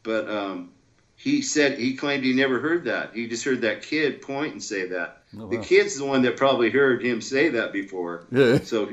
[0.03, 0.69] But um,
[1.15, 3.15] he said he claimed he never heard that.
[3.15, 5.23] He just heard that kid point and say that.
[5.39, 8.25] Oh, The kid's the one that probably heard him say that before.
[8.31, 8.59] Yeah.
[8.59, 8.89] So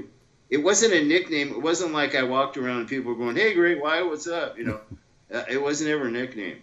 [0.53, 1.49] it wasn't a nickname.
[1.49, 4.59] It wasn't like I walked around and people were going, "Hey, Great White, what's up?"
[4.59, 4.81] You know,
[5.35, 6.59] Uh, it wasn't ever a nickname.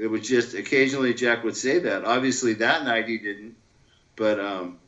[0.00, 2.04] It was just occasionally Jack would say that.
[2.06, 3.54] Obviously, that night he didn't,
[4.16, 4.78] but um,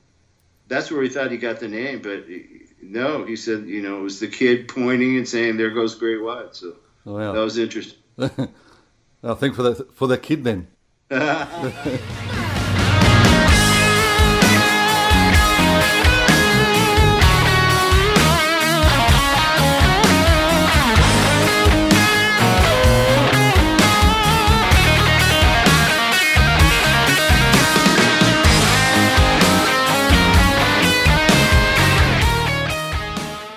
[0.69, 2.01] that's where we thought he got the name.
[2.01, 5.71] But he- no, he said, you know, it was the kid pointing and saying, "There
[5.71, 7.99] goes Great White." So that was interesting.
[8.19, 10.69] I think for the for the kid then.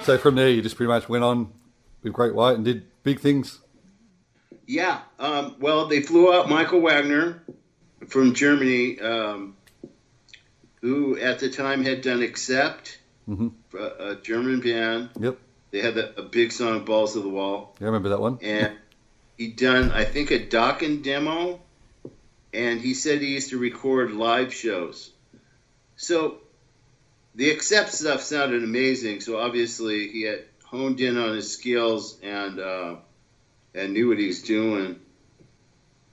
[0.10, 1.54] So from there, you just pretty much went on
[2.02, 3.60] with Great White and did big things.
[4.66, 5.02] Yeah.
[5.20, 7.42] Um, well, they flew out Michael Wagener
[8.08, 9.56] from Germany, um,
[10.82, 12.98] who at the time had done Accept,
[13.30, 13.52] Mhm.
[13.76, 15.12] a, a German band.
[15.20, 15.38] Yep.
[15.70, 17.76] They had a, a big song, Balls of the Wall.
[17.80, 18.40] Yeah, I remember that one.
[18.42, 18.76] And
[19.38, 21.62] he'd done, I think, a Dokken demo.
[22.52, 25.12] And he said he used to record live shows.
[25.98, 26.40] So
[27.36, 29.22] the Accept stuff sounded amazing.
[29.22, 32.96] So obviously he had honed in on his skills and uh,
[33.74, 35.00] and knew what he was doing.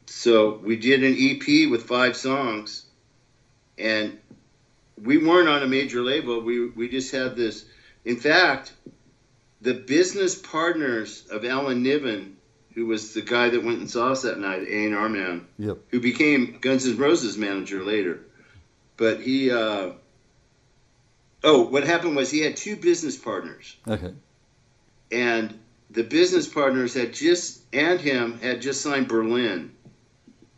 [0.06, 2.86] So we did an EP with five songs,
[3.76, 4.18] and
[5.02, 6.40] we weren't on a major label.
[6.40, 7.64] We we just had this.
[8.04, 8.72] In fact,
[9.60, 12.36] the business partners of Alan Niven,
[12.74, 15.46] who was the guy that went and saw us that night, A and R man,
[15.58, 15.78] Yep.
[15.88, 18.20] who became Guns N' Roses manager later.
[18.96, 19.90] But he, uh,
[21.46, 24.12] oh, what happened was he had two business partners Okay.
[25.10, 25.58] and
[25.90, 29.70] the business partners had just and him had just signed Berlin,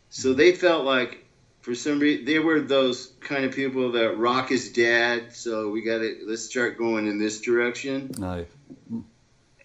[0.09, 1.25] so they felt like
[1.61, 5.35] for some reason they were those kind of people that rock is dead.
[5.35, 8.11] So we got to let's start going in this direction.
[8.19, 8.47] No.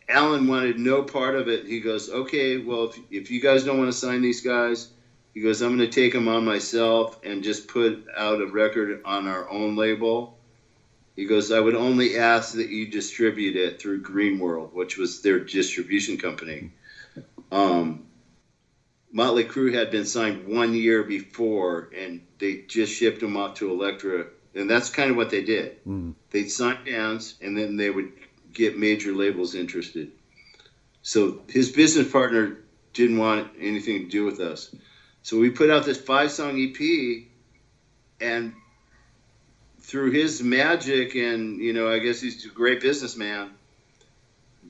[0.09, 1.65] Alan wanted no part of it.
[1.65, 4.89] He goes, okay, well if if you guys don't want to sign these guys,
[5.33, 9.01] he goes, I'm going to take them on myself and just put out a record
[9.05, 10.37] on our own label.
[11.15, 15.21] He goes, I would only ask that you distribute it through Green World, which was
[15.21, 16.71] their distribution company.
[17.51, 18.07] Um,
[19.11, 23.69] Motley Crue had been signed one year before, and they just shipped them off to
[23.69, 25.85] Elektra, and that's kind of what they did.
[25.85, 26.15] Mm.
[26.31, 28.11] They'd sign bands, and then they would
[28.51, 30.11] get major labels interested.
[31.03, 32.57] So his business partner
[32.93, 34.73] didn't want anything to do with us.
[35.21, 37.25] So we put out this five song EP,
[38.19, 38.53] and
[39.83, 43.51] through his magic and you know, I guess he's a great businessman,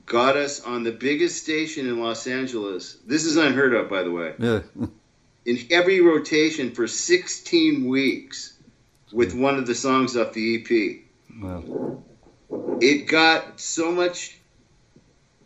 [0.06, 2.98] got us on the biggest station in Los Angeles.
[3.06, 4.34] This is unheard of, by the way.
[4.38, 4.60] Yeah.
[5.46, 8.54] In every rotation for 16 weeks
[9.12, 11.00] with one of the songs off the EP
[11.42, 12.02] Wow.
[12.80, 14.38] it got so much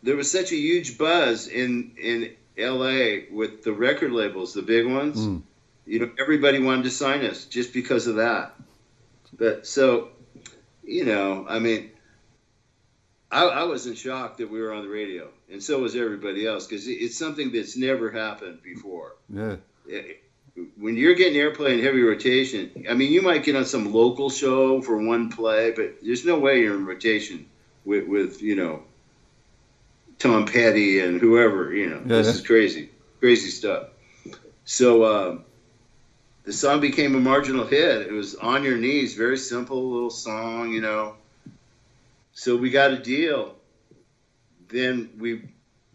[0.05, 4.87] there was such a huge buzz in in LA with the record labels the big
[4.87, 5.43] ones Mm.
[5.87, 8.55] you know everybody wanted to sign us just because of that
[9.39, 10.09] but so
[10.85, 11.91] you know I mean
[13.31, 16.47] I, I was in shock that we were on the radio and so was everybody
[16.47, 19.57] else because it, it's something that's never happened before Yeah.
[20.79, 24.29] when you're getting airplay in heavy rotation, I mean, you might get on some local
[24.31, 27.47] show for one play, but there's no way you're in rotation
[27.85, 28.83] with, with you know,
[30.19, 31.73] Tom Petty and whoever.
[31.73, 32.33] You know, this Yeah.
[32.33, 33.89] is crazy, crazy stuff.
[34.65, 35.45] So um,
[36.49, 38.07] the song became a marginal hit.
[38.07, 41.17] It was on your knees, very simple little song, you know.
[42.33, 43.55] So we got a deal.
[44.69, 45.43] Then we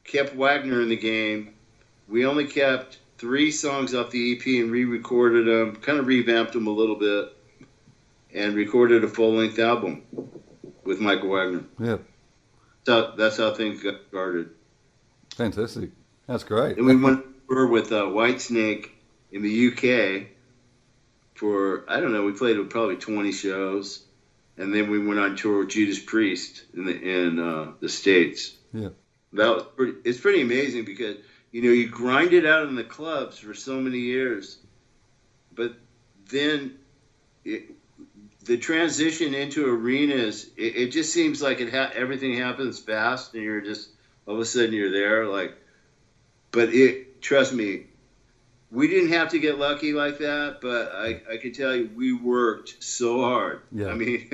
[0.04, 1.56] kept Wagener in the game.
[2.08, 6.68] We only kept three songs off the EP and re-recorded them, kind of revamped them
[6.68, 7.36] a little bit,
[8.32, 10.04] and recorded a full-length album
[10.84, 11.66] with Michael Wagener.
[11.80, 11.98] Yeah.
[12.86, 14.52] So that's how things got started.
[15.36, 15.89] Fantastic.
[16.28, 16.78] That's great.
[16.78, 18.89] And we went tour with uh, Whitesnake
[19.32, 20.33] in the UK
[21.43, 22.23] for I don't know.
[22.23, 24.01] We played probably 20 shows,
[24.56, 28.56] and then we went on tour with Judas Priest in the in uh, the states.
[28.71, 28.89] Yeah.
[29.34, 31.17] that was pretty, it's pretty amazing because
[31.51, 34.58] you know you grind it out in the clubs for so many years,
[35.53, 35.73] but
[36.29, 36.77] then
[37.43, 37.71] it,
[38.45, 43.43] the transition into arenas it, it just seems like it ha- everything happens fast and
[43.43, 43.89] you're just
[44.25, 45.58] all of a sudden you're there like
[46.51, 47.88] but it trust me
[48.73, 52.12] we didn't have to get lucky like that but i i can tell you we
[52.12, 53.88] worked so hard Yeah.
[53.89, 54.29] i mean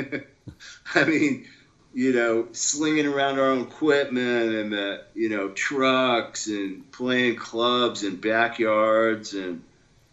[0.95, 1.45] i mean
[1.93, 8.03] you know slinging around our own equipment and the you know trucks and playing clubs
[8.03, 9.61] and backyards and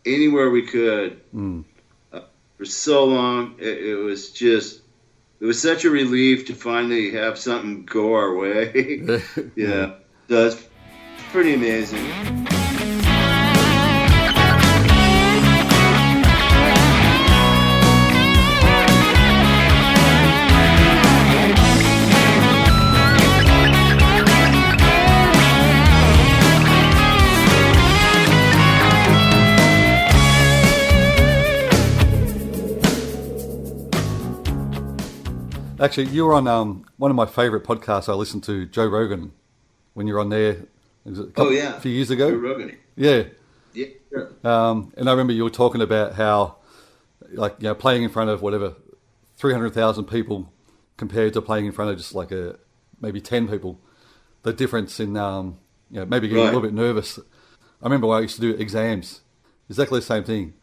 [0.05, 1.65] anywhere we could Mm.
[2.57, 3.57] for so long.
[3.59, 4.81] It, it was just,
[5.41, 9.03] it was such a relief to finally have something go our way.
[9.57, 9.97] yeah,
[10.29, 10.67] so it's
[11.33, 12.56] pretty amazing.
[35.79, 39.33] Actually, you were on um, one of my favorite podcasts I listened to, Joe Rogan,
[39.95, 40.57] when you were on there.
[41.05, 41.77] was it a couple- Oh, yeah.
[41.77, 42.31] A few years Joe ago.
[42.31, 42.77] Rogan.
[42.97, 43.25] Yeah.
[43.75, 44.33] Yeah, sure.
[44.43, 46.57] Um, and I remember you were talking about how,
[47.33, 48.75] like, you know, playing in front of whatever,
[49.37, 50.51] 300,000 people
[50.97, 52.59] compared to playing in front of just like a,
[53.01, 53.79] maybe 10 people.
[54.45, 55.59] The difference in, um,
[55.91, 57.19] you know, maybe getting a little bit nervous.
[57.19, 59.21] I remember when I used to do exams,
[59.69, 60.55] exactly the same thing.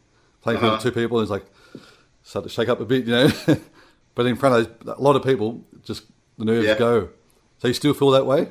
[0.42, 0.90] Playing in front of Uh-huh.
[0.90, 1.44] two people, it's like,
[2.24, 3.30] start to shake up a bit, you know.
[4.14, 6.04] but in front of those, a lot of people, just
[6.38, 6.78] the nerves Yeah.
[6.78, 7.08] go.
[7.58, 8.48] So you still feel that way?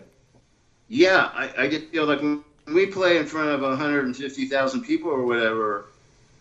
[0.88, 5.26] Yeah, I, I just feel like when we play in front of 150,000 people or
[5.26, 5.86] whatever,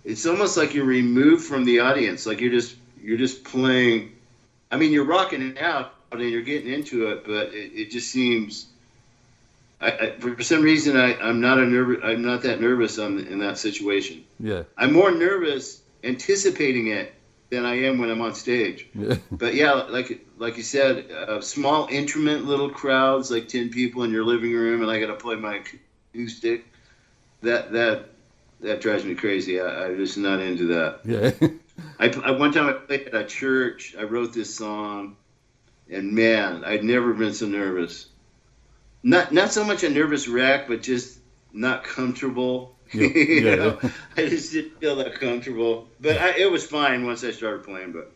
[0.05, 2.27] it's almost like you're removed from the audience.
[2.27, 4.13] Like you're just you're just playing.
[4.71, 8.11] I mean, you're rocking it out and you're getting into it, but it, it just
[8.11, 8.67] seems.
[9.81, 11.99] I, I, for some reason, I, I'm not a nervous.
[12.05, 14.25] I'm not that nervous on, in that situation.
[14.39, 14.63] Yeah.
[14.77, 17.15] I'm more nervous anticipating it
[17.53, 18.89] than I am when I'm on stage.
[18.95, 19.17] Yeah.
[19.31, 24.11] But yeah, like like you said, uh, small, intimate little crowds, like ten people in
[24.11, 25.63] your living room, and I got to play my
[26.15, 26.65] acoustic.
[27.43, 28.09] That that
[28.61, 29.61] that drives me crazy.
[29.61, 31.01] I, I'm just not into that.
[31.05, 31.49] yeah.
[31.99, 33.95] I, I one time I played at a church.
[33.99, 35.17] I wrote this song,
[35.91, 38.07] and man, I'd never been so nervous.
[39.03, 41.19] Not not so much a nervous wreck, but just
[41.53, 42.77] not comfortable.
[42.93, 43.55] Yeah, You yeah.
[43.57, 43.79] know?
[44.17, 45.89] I just didn't feel that comfortable.
[46.01, 47.93] But I, it was fine once I started playing.
[47.93, 48.13] But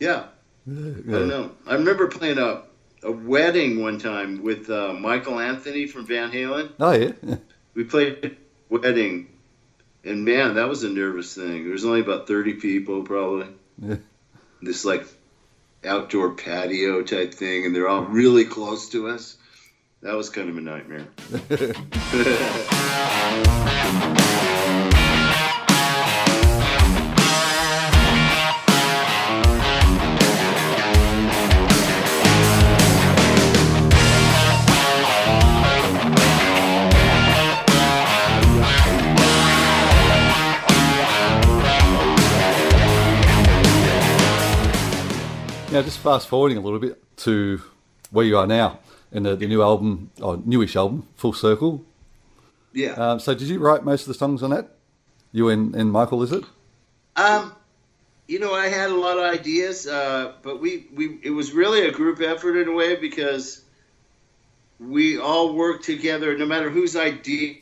[0.00, 0.24] yeah,
[0.66, 1.52] I don't know.
[1.66, 2.62] I remember playing a
[3.02, 6.72] a wedding one time with uh, Michael Anthony from Van Halen.
[6.80, 7.12] Oh, yeah.
[7.74, 9.28] We played a wedding,
[10.02, 11.62] and man, that was a nervous thing.
[11.62, 13.46] There was only about thirty people, probably.
[13.80, 13.96] Yeah.
[14.60, 15.06] This like
[15.84, 19.36] outdoor patio type thing, and they're all really close to us.
[20.00, 21.08] That was kind of a nightmare.
[45.70, 47.60] Now, just fast forwarding a little bit to
[48.10, 48.78] where you are now
[49.12, 51.84] in the, the new album, or newish album, Full Circle.
[52.72, 52.92] Yeah.
[52.92, 54.70] Um, so, did you write most of the songs on that?
[55.32, 56.44] You and, and Michael, is it?
[57.16, 57.54] Um,
[58.26, 61.86] you know, I had a lot of ideas, uh, but we, we it was really
[61.86, 63.62] a group effort in a way because
[64.78, 67.56] we all worked together, no matter whose idea.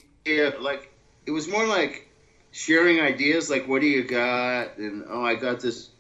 [0.61, 0.93] Like
[1.25, 2.09] it was more like
[2.51, 5.91] sharing ideas, like what do you got, and oh, I got this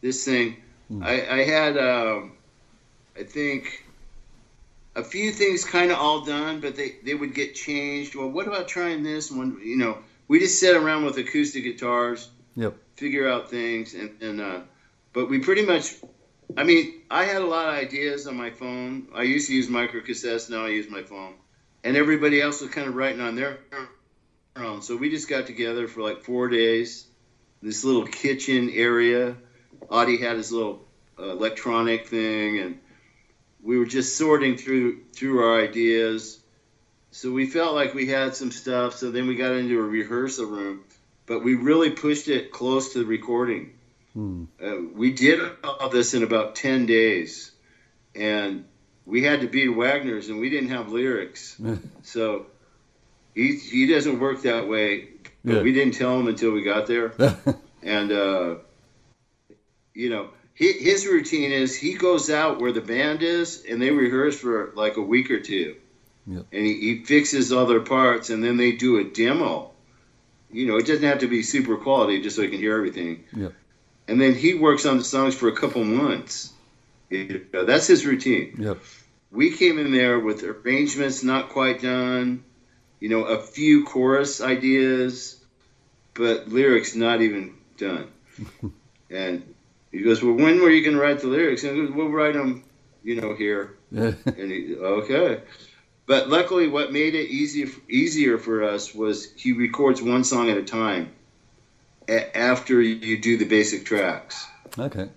[0.00, 0.56] this thing.
[1.02, 2.32] I, I had, um,
[3.18, 3.83] I think.
[4.96, 8.14] A few things kind of all done, but they, they would get changed.
[8.14, 9.58] Well, what about trying this one?
[9.62, 12.74] You know, we just sat around with acoustic guitars, Yep.
[12.96, 14.60] figure out things and, and uh,
[15.12, 15.94] but we pretty much
[16.56, 19.68] i mean i had a lot of ideas on my phone i used to use
[19.68, 21.34] micro cassettes now i use my phone
[21.82, 23.58] and everybody else was kind of writing on their
[24.56, 27.06] own so we just got together for like four days
[27.62, 29.36] this little kitchen area
[29.88, 30.78] audie had his little
[31.18, 32.76] uh, electronic thing and
[33.64, 36.38] we were just sorting through through our ideas
[37.10, 40.46] so we felt like we had some stuff so then we got into a rehearsal
[40.46, 40.84] room
[41.26, 43.72] but we really pushed it close to the recording.
[44.12, 44.44] Hmm.
[44.62, 47.50] Uh, we did all this in about 10 days,
[48.14, 48.64] and
[49.06, 51.60] we had to beat Wagener's, and we didn't have lyrics.
[52.02, 52.46] so
[53.34, 55.08] he, he doesn't work that way,
[55.44, 55.62] but Yeah.
[55.62, 57.12] we didn't tell him until we got there.
[57.82, 58.56] and, uh,
[59.94, 60.28] you know,
[60.58, 64.72] hi- his routine is he goes out where the band is, and they rehearse for
[64.74, 65.76] like a week or two.
[66.26, 66.46] Yep.
[66.52, 69.74] And he, he fixes all their parts, and then they do a demo
[70.54, 73.24] you know, it doesn't have to be super quality just so you can hear everything.
[73.36, 73.48] Yeah.
[74.06, 76.52] And then he works on the songs for a couple months.
[77.10, 78.54] You know, that's his routine.
[78.58, 78.78] Yep.
[79.32, 82.44] We came in there with arrangements not quite done,
[83.00, 85.44] you know, a few chorus ideas,
[86.14, 88.06] but lyrics not even done.
[89.10, 89.53] and
[89.94, 92.08] he goes, "Well, when were you going to write the lyrics?" And I go, "We'll
[92.08, 92.64] write them,
[93.02, 95.42] you know, here." And he, okay.
[96.06, 100.58] But luckily, what made it easy, easier for us was he records one song at
[100.58, 101.12] a time
[102.08, 104.46] a- after you do the basic tracks.
[104.78, 105.08] okay.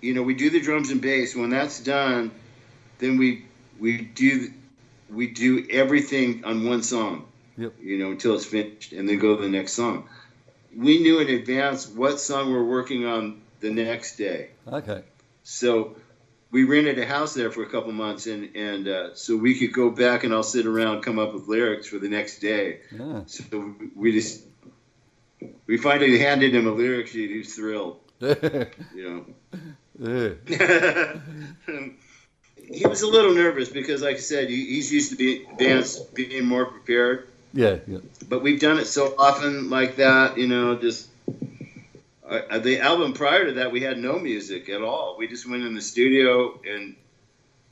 [0.00, 1.34] You know, we do the drums and bass.
[1.34, 2.30] When that's done,
[2.98, 3.44] then we
[3.80, 4.52] we do
[5.10, 7.26] we do everything on one song.
[7.58, 7.74] Yep.
[7.82, 10.08] You know, until it's finished, and then go to the next song.
[10.76, 14.50] We knew in advance what song we're working on the next day.
[14.66, 15.02] Okay.
[15.42, 15.96] So
[16.50, 19.72] we rented a house there for a couple months, and and uh, so we could
[19.72, 22.80] go back and I'll sit around, come up with lyrics for the next day.
[22.92, 23.22] Yeah.
[23.26, 24.42] So we just
[25.66, 27.30] we finally handed him a lyric sheet.
[27.30, 29.26] He was thrilled, you
[29.98, 30.24] know.
[32.56, 36.44] he was a little nervous because, like I said, he's used to be bands being
[36.44, 37.28] more prepared.
[37.52, 37.78] Yeah.
[37.86, 37.98] Yeah.
[38.28, 41.08] But we've done it so often like that, you know, just.
[42.28, 45.16] Uh, the album prior to that, we had no music at all.
[45.16, 46.96] We just went in the studio and,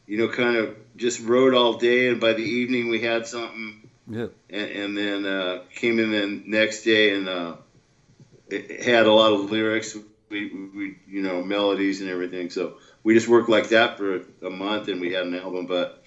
[0.07, 2.09] you know, kind of just wrote all day.
[2.09, 3.91] And by the evening, we had something.
[4.07, 4.27] Yeah.
[4.51, 7.57] And, and then uh, came in the next day and uh,
[8.49, 9.97] it it had a lot of lyrics,
[10.29, 12.51] we, we, you know, melodies and everything.
[12.51, 15.67] So we just worked like that for a month and we had an album.
[15.67, 16.05] But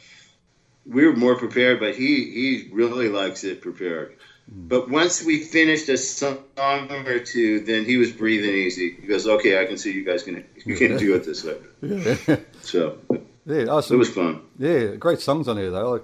[0.85, 4.15] we were more prepared, but he, he really likes it prepared.
[4.49, 8.97] But once we finished a song or two, then he was breathing easy.
[8.99, 11.57] He goes, "Okay, I can see you guys can you can do it this way."
[11.81, 12.37] Yeah.
[12.61, 12.97] So
[13.45, 13.79] yeah.
[13.79, 14.41] it was fun.
[14.57, 15.91] Yeah, great songs on here though.
[15.91, 16.03] Like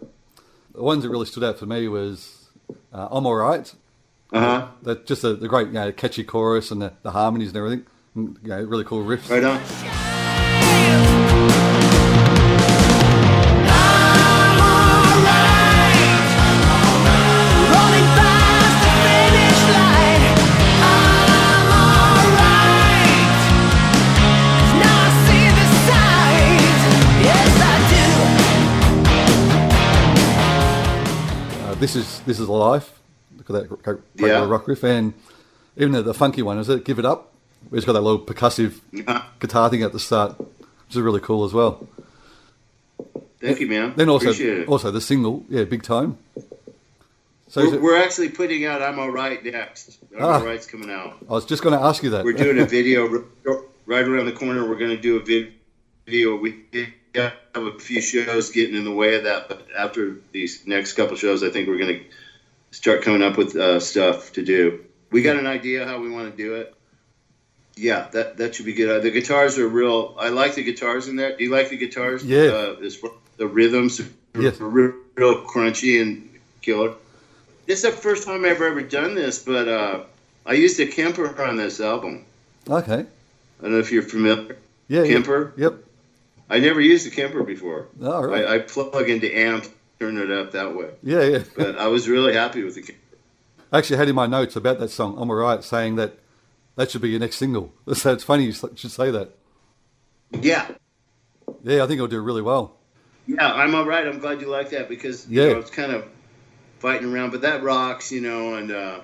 [0.75, 2.49] the ones that really stood out for me was
[2.93, 3.73] uh, "I'm Alright."
[4.33, 4.67] Uh huh.
[4.81, 7.85] That just the, the great, you know, catchy chorus and the, the harmonies and everything.
[8.15, 9.29] And, you know, really cool riffs.
[9.29, 10.02] Right on.
[31.83, 32.87] This is this is life.
[33.37, 34.47] Look at that great, great Yeah.
[34.47, 35.13] rock riff, and
[35.75, 37.31] even the, the funky one is it "Give It Up."
[37.73, 41.43] It's got that little percussive Uh, guitar thing at the start, which is really cool
[41.45, 41.87] as well.
[43.41, 43.93] Thank you, man.
[43.97, 44.29] Then also
[44.65, 46.17] also the single, yeah, big time.
[47.49, 49.97] So We're, it- we're actually putting out "I'm Alright" next.
[50.15, 50.39] "I'm Ah.
[50.39, 51.17] Alright's coming out.
[51.29, 52.23] I was just going to ask you that.
[52.23, 53.25] We're doing a video
[53.85, 54.67] right around the corner.
[54.69, 55.53] We're going to do a vid-
[56.05, 56.37] deal.
[56.37, 56.51] We
[57.13, 61.15] got a few shows getting in the way of that, but after these next couple
[61.15, 62.05] shows, I think we're going to
[62.71, 64.83] start coming up with uh, stuff to do.
[65.11, 66.73] We got an idea how we want to do it.
[67.75, 68.89] Yeah, that that should be good.
[68.89, 70.15] Uh, the guitars are real.
[70.19, 71.35] I like the guitars in there.
[71.35, 72.23] Do you like the guitars?
[72.23, 72.41] Yeah.
[72.43, 73.03] Uh, this,
[73.37, 74.05] the rhythms are
[74.39, 74.59] Yes.
[74.59, 76.29] real, real crunchy and
[76.61, 76.93] killer.
[77.65, 80.03] This is the first time I've ever done this, but uh,
[80.45, 82.25] I used a Kemper on this album.
[82.67, 83.05] Okay.
[83.59, 84.57] I don't know if you're familiar.
[84.87, 85.03] Yeah.
[85.03, 85.13] yeah.
[85.13, 85.53] Kemper.
[85.57, 85.75] Yep.
[86.53, 87.87] I never used a Kemper before.
[88.03, 88.45] All right.
[88.45, 89.65] I, I plug into amp,
[89.99, 90.89] turn it up that way.
[91.01, 91.43] yeah, yeah.
[91.57, 92.99] But I was really happy with the Kemper.
[93.71, 96.19] I actually had in my notes about that song, I'm Alright, saying that
[96.75, 97.73] that should be your next single.
[97.95, 99.31] So it's funny you should say that.
[100.41, 100.67] Yeah,
[101.63, 102.77] Yeah, I think it'll do really well.
[103.27, 104.05] yeah, I'm all right.
[104.07, 105.53] I'm glad you like that because you Yeah.
[105.53, 106.05] know it's kind of
[106.79, 108.99] fighting around, but that rocks, you know, and uh,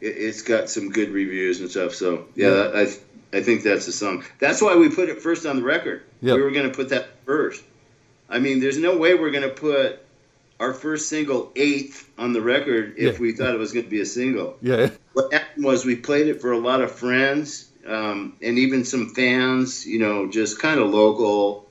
[0.00, 1.94] it, it's got some good reviews and stuff.
[1.94, 2.50] So yeah, Yeah.
[2.54, 4.24] that, I I think that's the song.
[4.40, 6.02] That's why we put it first on the record.
[6.20, 6.34] Yeah.
[6.34, 7.62] We were going to put that first.
[8.28, 10.04] I mean, there's no way we're going to put
[10.60, 13.20] our first single eighth on the record if Yeah.
[13.20, 14.56] we thought it was going to be a single.
[14.60, 14.90] Yeah.
[15.14, 19.14] what happened was we played it for a lot of friends um, and even some
[19.14, 21.66] fans, you know, just kind of local,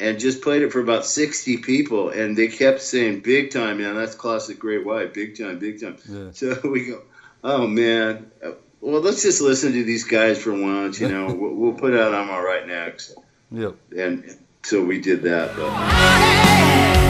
[0.00, 2.08] and just played it for about 60 people.
[2.08, 5.96] And they kept saying, big time, man, that's classic Great White, big time, big time.
[6.08, 6.30] Yeah.
[6.32, 7.02] So we go,
[7.44, 8.30] oh, man.
[8.42, 11.26] uh, Well, let's just listen to these guys for once, you know.
[11.38, 13.14] we'll, we'll put out I'm All Right next.
[13.50, 13.76] Yep.
[13.96, 15.56] And so we did that.
[15.56, 17.07] But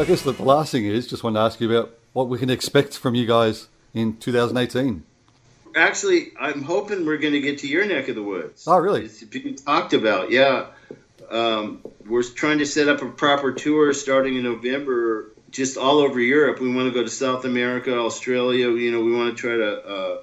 [0.00, 2.26] So I guess the the last thing is just want to ask you about what
[2.26, 5.04] we can expect from you guys in 2018.
[5.76, 8.66] actually, I'm hoping we're going to get to your neck of the woods.
[8.66, 9.04] Oh, really?
[9.04, 10.68] It's being talked about, yeah.
[11.30, 16.18] Um, we're trying to set up a proper tour starting in November, just all over
[16.18, 16.60] Europe.
[16.60, 18.70] We want to go to South America, Australia.
[18.70, 20.22] You know, we want to try to uh,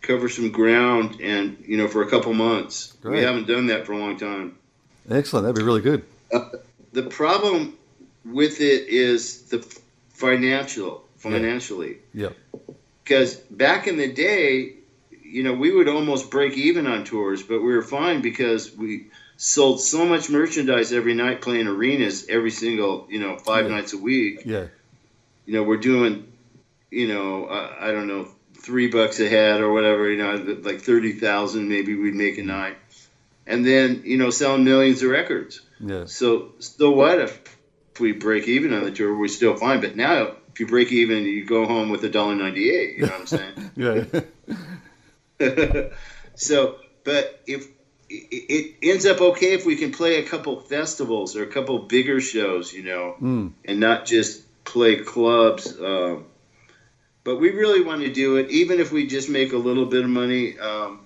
[0.00, 2.94] cover some ground, and you know, for a couple months.
[3.02, 3.18] Great.
[3.18, 4.56] We haven't done that for a long time.
[5.10, 5.44] Excellent.
[5.44, 6.02] That'd be really good.
[6.94, 7.76] The problem
[8.32, 9.64] with it is the
[10.10, 12.30] financial, financially Yeah.
[13.04, 14.74] because back in the day,
[15.22, 19.06] you know, we would almost break even on tours, but we were fine because we
[19.36, 23.76] sold so much merchandise every night playing arenas every single, you know, five Yeah.
[23.76, 24.42] nights a week.
[24.44, 24.66] Yeah.
[25.44, 26.26] You know, we're doing,
[26.90, 30.80] you know, uh, I don't know, three bucks a head or whatever, you know, like
[30.80, 32.76] 30,000 maybe we'd make a night.
[33.46, 35.60] And then, you know, selling millions of records.
[35.78, 36.06] Yeah.
[36.06, 37.55] So, so what if
[38.00, 39.16] we break even on the tour?
[39.16, 39.80] We're still fine.
[39.80, 42.96] But now, if you break even, you go home with a dollar ninety-eight.
[42.98, 43.70] You know what I'm saying?
[45.38, 45.88] Yeah.
[46.34, 47.66] so, but if
[48.08, 51.78] it, it ends up okay if we can play a couple festivals or a couple
[51.80, 53.52] bigger shows, you know, Mm.
[53.64, 55.78] and not just play clubs.
[55.80, 56.24] Um,
[57.24, 60.04] but we really want to do it, even if we just make a little bit
[60.04, 60.58] of money.
[60.58, 61.05] Um,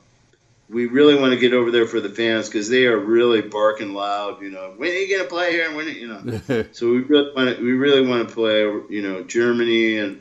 [0.71, 3.93] we really want to get over there for the fans because they are really barking
[3.93, 4.41] loud.
[4.41, 5.75] You know, when are you gonna play here?
[5.75, 6.65] When you know?
[6.73, 10.21] So we really want to, we really want to play, you know, Germany and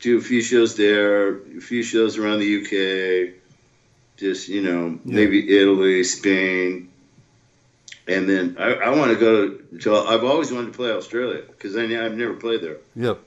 [0.00, 3.34] do a few shows there, a few shows around the UK,
[4.18, 5.14] just you know, Yeah.
[5.14, 6.90] maybe Italy, Spain,
[8.06, 9.96] and then I, I want to go to.
[9.96, 13.18] I've always wanted to play Australia because I've never played there, yep.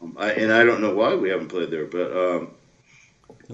[0.00, 2.50] um, I, and I don't know why we haven't played there, but um,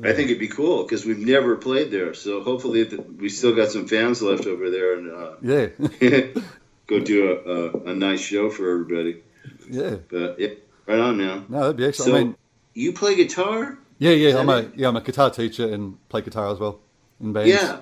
[0.02, 2.14] I think it'd be cool because we've never played there.
[2.14, 6.26] So hopefully th- we still got some fans left over there, and uh, Yeah.
[6.86, 7.50] go do a,
[7.88, 9.22] a, a nice show for everybody.
[9.70, 9.96] yeah.
[10.10, 10.48] But yeah,
[10.86, 11.44] right on now.
[11.48, 12.10] No, that'd be excellent.
[12.12, 12.36] So I mean,
[12.74, 13.78] you play guitar?
[13.98, 14.38] yeah, yeah.
[14.38, 16.80] I'm a yeah, I'm a guitar teacher and play guitar as well
[17.20, 17.50] in bands.
[17.50, 17.80] Yeah.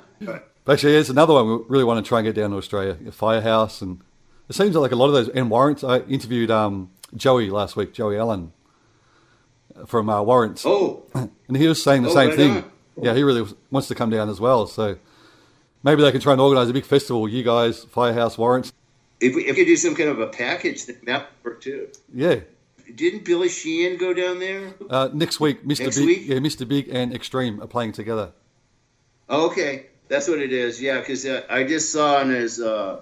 [0.65, 2.97] But actually, there's another one we really want to try and get down to Australia,
[3.11, 4.01] Firehouse, and
[4.49, 5.83] it seems like a lot of those and Warrants.
[5.83, 8.53] I interviewed um, Joey last week, Joey Allen
[9.87, 12.57] from uh, Warrants, Oh, and he was saying the Oh, same right thing.
[12.59, 12.71] on.
[13.03, 14.67] Yeah, he really wants to come down as well.
[14.67, 14.97] So
[15.83, 17.29] maybe they can try and organise a big festival.
[17.29, 18.73] You guys, Firehouse, Warrants.
[19.21, 21.89] if we, if we could do some kind of a package, that would work too.
[22.13, 22.41] Yeah.
[22.95, 24.75] Didn't Billy Sheehan go down there?
[24.91, 25.85] Uh, next week, Mr.
[25.85, 26.23] Next Big, week?
[26.27, 26.69] yeah, Mr.
[26.69, 28.33] Big and Extreme are playing together.
[29.31, 30.83] Oh, okay, that's what it is.
[30.83, 33.01] Yeah, because uh, I just saw on his uh,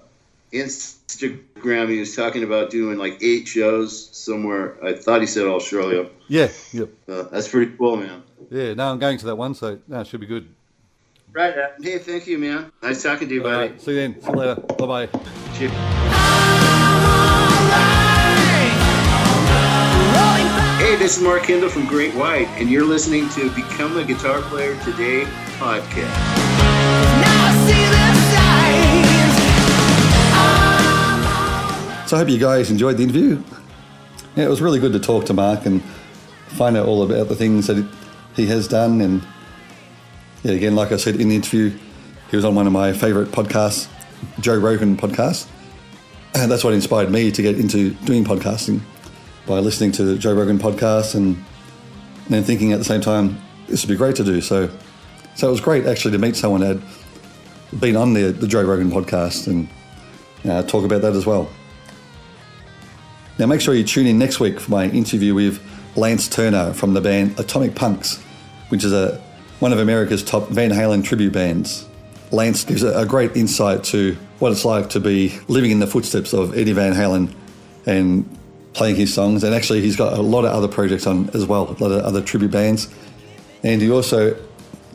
[0.53, 4.77] Instagram he was talking about doing like eight shows somewhere.
[4.83, 6.09] I thought he said Australia.
[6.27, 8.23] Yeah, yep, Uh, that's pretty cool, man.
[8.49, 8.73] yeah.
[8.73, 10.47] No, I'm going to that one, so no, it should be good.
[11.33, 11.53] Right.
[11.53, 11.81] Adam.
[11.81, 12.71] Hey, thank you, man.
[12.83, 13.69] Nice talking to you, All buddy.
[13.71, 14.21] right, see you then.
[14.21, 14.55] See you later.
[14.55, 15.07] Bye bye.
[15.57, 15.71] Cheers.
[18.51, 18.71] Hey,
[20.77, 24.41] Hey, this is Mark Kendall from Great White, and you're listening to Become a Guitar
[24.41, 25.23] Player Today
[25.59, 26.41] podcast.
[32.11, 33.41] So I hope you guys enjoyed the interview.
[34.35, 35.81] Yeah, it was really good to talk to Mark and
[36.47, 37.87] find out all about the things that
[38.35, 38.99] he has done.
[38.99, 39.25] And
[40.43, 41.71] yeah, again, like I said in the interview,
[42.29, 43.87] he was on one of my favourite podcasts,
[44.41, 45.47] Joe Rogan podcast.
[46.35, 48.81] And that's what inspired me to get into doing podcasting
[49.47, 51.41] by listening to the Joe Rogan podcast and,
[52.27, 54.41] then thinking at the same time, this would be great to do.
[54.41, 54.69] So,
[55.35, 56.77] so it was great actually to meet someone that
[57.69, 59.69] had been on the, the Joe Rogan podcast and
[60.43, 61.49] uh, talk about that as well.
[63.41, 65.59] Now, make sure you tune in next week for my interview with
[65.95, 68.21] Lance Turner from the band Atomic Punks,
[68.69, 69.19] which is a,
[69.59, 71.87] one of America's top Van Halen tribute bands.
[72.29, 75.87] Lance gives a, a great insight to what it's like to be living in the
[75.87, 77.33] footsteps of Eddie Van Halen
[77.87, 78.29] and
[78.73, 79.43] playing his songs.
[79.43, 82.03] And actually, he's got a lot of other projects on as well, a lot of
[82.03, 82.93] other tribute bands.
[83.63, 84.39] And he also,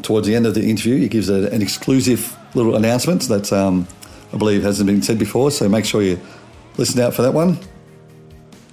[0.03, 3.88] towards the end of the interview, he gives a, an exclusive little announcement that um,
[4.32, 5.51] I believe hasn't been said before.
[5.51, 6.20] So make sure you
[6.76, 7.59] listen out for that one.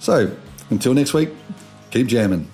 [0.04, 0.30] So,
[0.68, 1.30] until next week,
[1.90, 2.53] keep jamming.